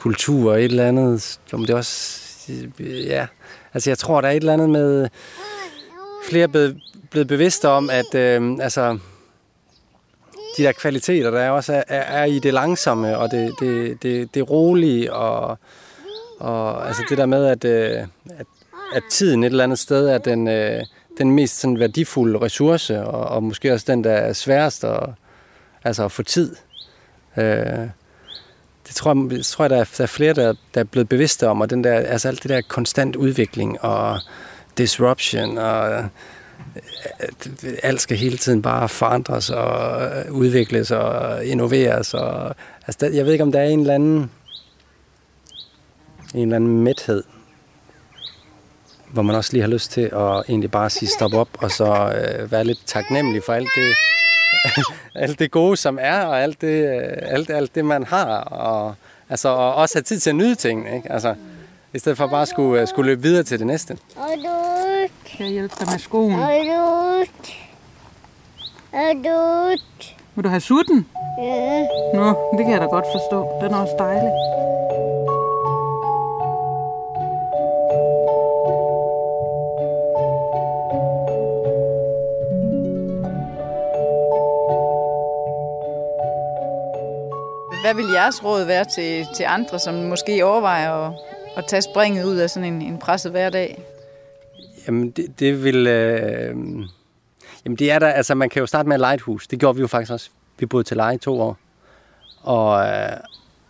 [0.06, 2.20] kultur og et eller andet, om det også,
[3.06, 3.26] ja,
[3.74, 5.08] altså jeg tror, der er et eller andet med,
[6.28, 6.80] flere er blevet,
[7.10, 8.98] blevet bevidste om, at øh, altså,
[10.56, 14.34] de der kvaliteter, der er også er, er i det langsomme, og det, det, det,
[14.34, 15.58] det rolige, og,
[16.38, 18.06] og altså det der med, at, øh,
[18.38, 18.46] at,
[18.94, 20.82] at tiden et eller andet sted er den, øh,
[21.18, 25.08] den mest sådan værdifulde ressource, og, og måske også den, der er sværest at,
[25.84, 26.56] altså at få tid.
[27.36, 27.88] Øh,
[28.86, 31.08] det tror jeg, det tror jeg der, er, der er flere, der, der er blevet
[31.08, 34.20] bevidste om, og den der, altså alt det der konstant udvikling og
[34.78, 36.04] disruption, og øh,
[37.82, 42.14] alt skal hele tiden bare forandres og øh, udvikles og innoveres.
[42.14, 42.54] Og,
[42.86, 44.30] altså, jeg ved ikke, om der er en eller anden,
[46.34, 47.22] en eller anden mæthed,
[49.12, 51.84] hvor man også lige har lyst til at egentlig bare sige stop op, og så
[51.86, 53.94] øh, være lidt taknemmelig for alt det,
[55.14, 56.84] alt det gode, som er, og alt det,
[57.22, 58.94] alt, alt det man har, og,
[59.30, 61.12] altså, og også have tid til at nyde tingene, ikke?
[61.12, 61.34] Altså,
[61.92, 63.98] i stedet for bare at skulle, skulle løbe videre til det næste.
[65.26, 66.32] Kan jeg hjælpe dig med skoen?
[70.34, 71.06] Vil du have sutten?
[71.42, 71.86] Ja.
[72.14, 72.26] Nå,
[72.58, 73.60] det kan jeg da godt forstå.
[73.62, 74.32] Den er også dejlig.
[87.86, 91.12] Hvad vil jeres råd være til, til andre, som måske overvejer at,
[91.56, 93.82] at tage springet ud af sådan en, en presset hverdag?
[94.86, 95.86] Jamen, det, det vil...
[95.86, 96.56] Øh...
[97.64, 98.08] Jamen, det er der...
[98.08, 99.46] Altså, man kan jo starte med at et hus.
[99.46, 100.30] Det gjorde vi jo faktisk også.
[100.58, 101.56] Vi boede til leje i to år.
[102.42, 103.16] Og, øh,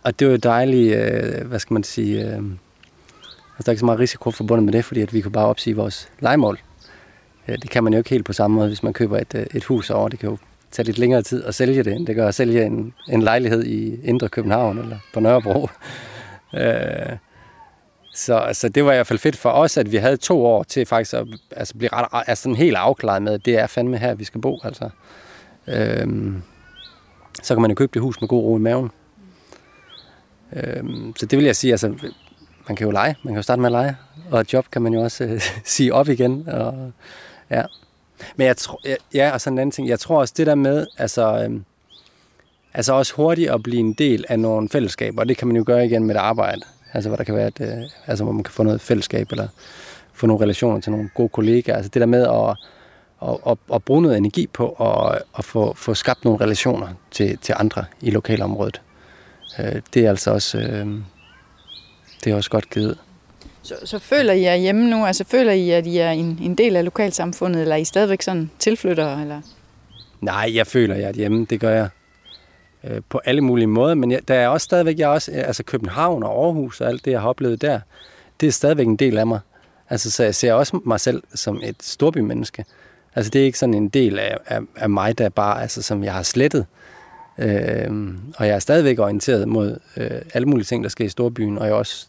[0.03, 2.21] og det var jo dejligt, øh, hvad skal man sige...
[2.21, 2.27] Øh...
[2.27, 2.43] Altså,
[3.57, 5.75] der er ikke så meget risiko forbundet med det, fordi at vi kunne bare opsige
[5.75, 6.59] vores legemål.
[7.47, 9.45] Øh, det kan man jo ikke helt på samme måde, hvis man køber et, øh,
[9.53, 10.09] et hus over.
[10.09, 10.37] Det kan jo
[10.77, 13.63] tage lidt længere tid at sælge det, end det gør at sælge en, en lejlighed
[13.63, 15.69] i Indre København eller på Nørrebro.
[16.53, 17.17] Øh,
[18.13, 20.63] så, så det var i hvert fald fedt for os, at vi havde to år
[20.63, 23.97] til faktisk at altså blive ret, altså sådan helt afklaret med, at det er fandme
[23.97, 24.59] her, vi skal bo.
[24.63, 24.89] Altså.
[25.67, 26.41] Øhm,
[27.43, 28.91] så kan man jo købe det hus med god ro i maven.
[30.53, 31.87] Øhm, så det vil jeg sige, altså,
[32.67, 33.95] man kan jo lege, man kan jo starte med at lege,
[34.31, 35.41] og et job kan man jo også øh,
[35.75, 36.49] sige op igen.
[36.49, 36.91] Og,
[37.49, 37.63] ja.
[38.35, 38.81] Men jeg tror,
[39.13, 41.65] ja, og sådan en anden ting, jeg tror også det der med, altså, øhm,
[42.73, 45.63] altså også hurtigt at blive en del af nogle fællesskaber, og det kan man jo
[45.65, 46.61] gøre igen med et arbejde.
[46.93, 49.47] Altså hvor der kan være et, øh, altså hvor man kan få noget fællesskab, eller
[50.13, 51.75] få nogle relationer til nogle gode kollegaer.
[51.75, 52.57] Altså det der med at,
[53.29, 57.37] at, at, og bruge noget energi på at, at få, få skabt nogle relationer til,
[57.37, 58.81] til andre i lokalområdet.
[59.59, 60.87] Øh, det er altså også, øh,
[62.23, 62.97] det er også godt givet.
[63.67, 65.05] Så, så føler I jer hjemme nu?
[65.05, 68.21] Altså føler I, at I er en, en del af lokalsamfundet, eller er I stadigvæk
[68.21, 69.21] sådan tilflyttere?
[69.21, 69.41] Eller?
[70.21, 71.45] Nej, jeg føler, at jeg er hjemme.
[71.49, 71.89] Det gør jeg
[72.83, 73.95] øh, på alle mulige måder.
[73.95, 77.11] Men jeg, der er også stadigvæk, jeg også, altså København og Aarhus og alt det,
[77.11, 77.79] jeg har oplevet der,
[78.41, 79.39] det er stadigvæk en del af mig.
[79.89, 82.65] Altså, så jeg ser også mig selv som et storbymenneske.
[83.15, 86.03] Altså, det er ikke sådan en del af, af, af mig, der bare, altså, som
[86.03, 86.65] jeg har slettet.
[87.37, 91.57] Øh, og jeg er stadigvæk orienteret mod øh, alle mulige ting, der sker i storbyen,
[91.57, 92.07] og jeg er også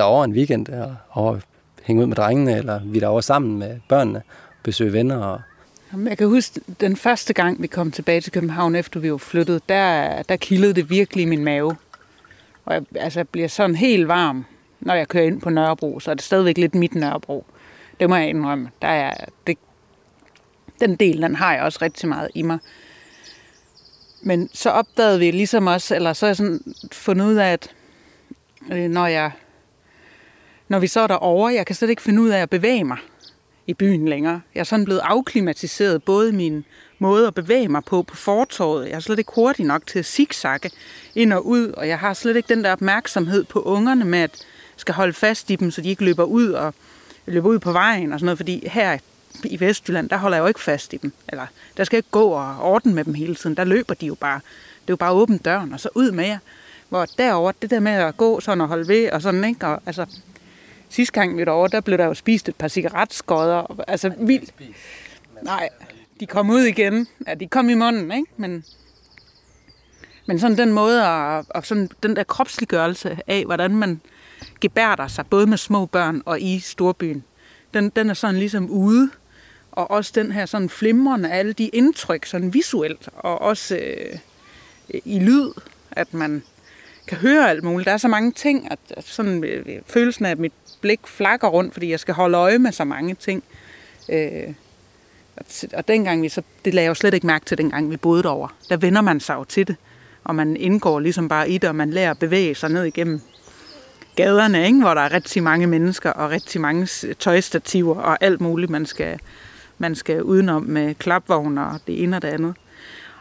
[0.00, 1.40] tit derovre en weekend og, og
[1.82, 4.22] hænge ud med drengene, eller vi er derovre sammen med børnene,
[4.62, 5.16] besøge venner.
[5.16, 5.40] Og...
[6.04, 9.68] Jeg kan huske, den første gang, vi kom tilbage til København, efter vi var flyttet,
[9.68, 11.76] der, der kildede det virkelig i min mave.
[12.64, 14.44] Og jeg altså, bliver sådan helt varm,
[14.80, 17.44] når jeg kører ind på Nørrebro, så er det stadigvæk lidt mit Nørrebro.
[18.00, 18.70] Det må jeg indrømme.
[18.82, 19.14] Der er,
[19.46, 19.58] det,
[20.80, 22.58] den del, den har jeg også rigtig meget i mig.
[24.22, 26.60] Men så opdagede vi ligesom også, eller så har jeg sådan
[26.92, 27.70] fundet ud af, at
[28.72, 29.30] øh, når jeg
[30.70, 32.98] når vi så er derovre, jeg kan slet ikke finde ud af at bevæge mig
[33.66, 34.40] i byen længere.
[34.54, 36.64] Jeg er sådan blevet afklimatiseret, både min
[36.98, 38.88] måde at bevæge mig på på fortorvet.
[38.88, 40.70] Jeg er slet ikke hurtig nok til at zigzagge
[41.14, 44.46] ind og ud, og jeg har slet ikke den der opmærksomhed på ungerne med, at
[44.76, 46.74] skal holde fast i dem, så de ikke løber ud og
[47.26, 48.98] løber ud på vejen og sådan noget, fordi her
[49.44, 51.12] i Vestjylland, der holder jeg jo ikke fast i dem.
[51.28, 51.46] Eller
[51.76, 53.56] der skal jeg ikke gå og ordne med dem hele tiden.
[53.56, 54.40] Der løber de jo bare.
[54.82, 56.38] Det er jo bare åbent døren, og så ud med jer.
[56.88, 59.66] Hvor derover det der med at gå sådan og holde ved, og sådan, ikke?
[59.66, 60.06] Og, altså,
[60.90, 63.80] sidste gang vi var der blev der jo spist et par cigaretskodder.
[63.88, 64.54] Altså vildt.
[65.42, 65.68] Nej,
[66.20, 67.06] de kom ud igen.
[67.26, 68.26] Ja, de kom i munden, ikke?
[68.36, 68.64] Men,
[70.26, 74.00] men sådan den måde, og, og sådan den der kropsliggørelse af, hvordan man
[74.60, 77.24] gebærder sig, både med små børn og i storbyen,
[77.74, 79.10] den, den er sådan ligesom ude.
[79.72, 84.18] Og også den her sådan flimrende, alle de indtryk, sådan visuelt, og også øh,
[85.04, 85.50] i lyd,
[85.90, 86.42] at man
[87.06, 87.86] kan høre alt muligt.
[87.86, 91.48] Der er så mange ting, at, at sådan øh, følelsen af, at mit blik flakker
[91.48, 93.42] rundt, fordi jeg skal holde øje med så mange ting.
[94.08, 94.54] Øh,
[95.74, 98.22] og dengang vi så, det lagde jeg jo slet ikke mærke til, dengang vi boede
[98.22, 98.48] derover.
[98.68, 99.76] Der vender man sig jo til det,
[100.24, 103.20] og man indgår ligesom bare i det, og man lærer at bevæge sig ned igennem
[104.16, 104.80] gaderne, ikke?
[104.80, 109.18] hvor der er rigtig mange mennesker og rigtig mange tøjstativer og alt muligt, man skal,
[109.78, 112.54] man skal udenom med klapvogn og det ene og det andet.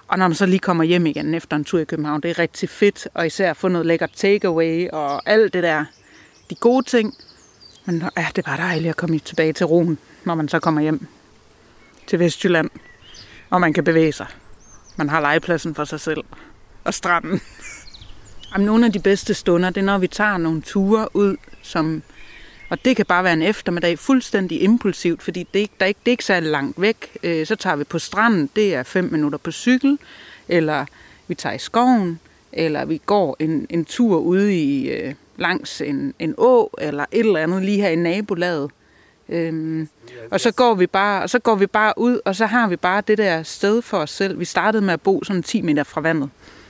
[0.07, 2.39] Og når man så lige kommer hjem igen efter en tur i København, det er
[2.39, 5.85] rigtig fedt, og især at få noget lækkert takeaway og alt det der,
[6.49, 7.15] de gode ting.
[7.89, 11.07] Men ja, det var dejligt at komme tilbage til roen, når man så kommer hjem
[12.07, 12.69] til Vestjylland,
[13.49, 14.27] og man kan bevæge sig.
[14.95, 16.23] Man har legepladsen for sig selv,
[16.83, 17.41] og stranden.
[18.53, 22.03] Jamen, nogle af de bedste stunder, det er, når vi tager nogle ture ud, som,
[22.69, 25.87] og det kan bare være en eftermiddag fuldstændig impulsivt, fordi det er ikke, der er
[25.87, 27.17] ikke, det er ikke særlig langt væk.
[27.23, 29.99] Øh, så tager vi på stranden, det er fem minutter på cykel,
[30.47, 30.85] eller
[31.27, 32.19] vi tager i skoven,
[32.53, 37.19] eller vi går en, en tur ude i øh, langs en, en å, eller et
[37.19, 38.71] eller andet lige her i nabolaget.
[39.29, 39.87] Øhm,
[40.31, 42.75] og så går vi bare, og så går vi bare ud, og så har vi
[42.75, 44.39] bare det der sted for os selv.
[44.39, 46.29] Vi startede med at bo sådan 10 meter fra vandet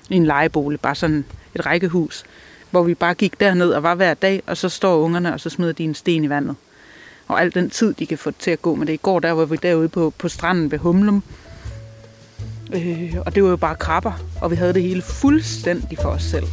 [0.10, 1.26] i en lejebolig, bare sådan
[1.56, 2.24] et rækkehus,
[2.72, 5.50] hvor vi bare gik derned og var hver dag, og så står ungerne, og så
[5.50, 6.56] smider de en sten i vandet.
[7.28, 8.94] Og al den tid, de kan få til at gå med det.
[8.94, 11.24] I går, der var vi derude på, på stranden ved Humlum,
[12.74, 14.12] øh, og det var jo bare krabber,
[14.42, 16.46] og vi havde det hele fuldstændig for os selv.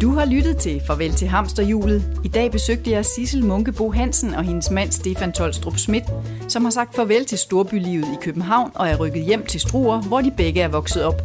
[0.00, 2.20] Du har lyttet til Farvel til Hamsterhjulet.
[2.24, 6.04] I dag besøgte jeg Sissel Munkebo Hansen og hendes mand Stefan Tolstrup Schmidt,
[6.48, 10.20] som har sagt farvel til storbylivet i København og er rykket hjem til Struer, hvor
[10.20, 11.22] de begge er vokset op.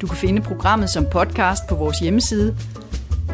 [0.00, 2.56] Du kan finde programmet som podcast på vores hjemmeside,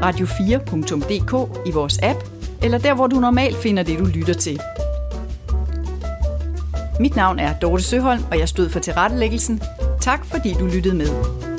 [0.03, 2.19] radio4.dk i vores app,
[2.63, 4.61] eller der, hvor du normalt finder det, du lytter til.
[7.01, 9.63] Mit navn er Dorte Søholm, og jeg stod for tilrettelæggelsen.
[10.01, 11.50] Tak fordi du lyttede med.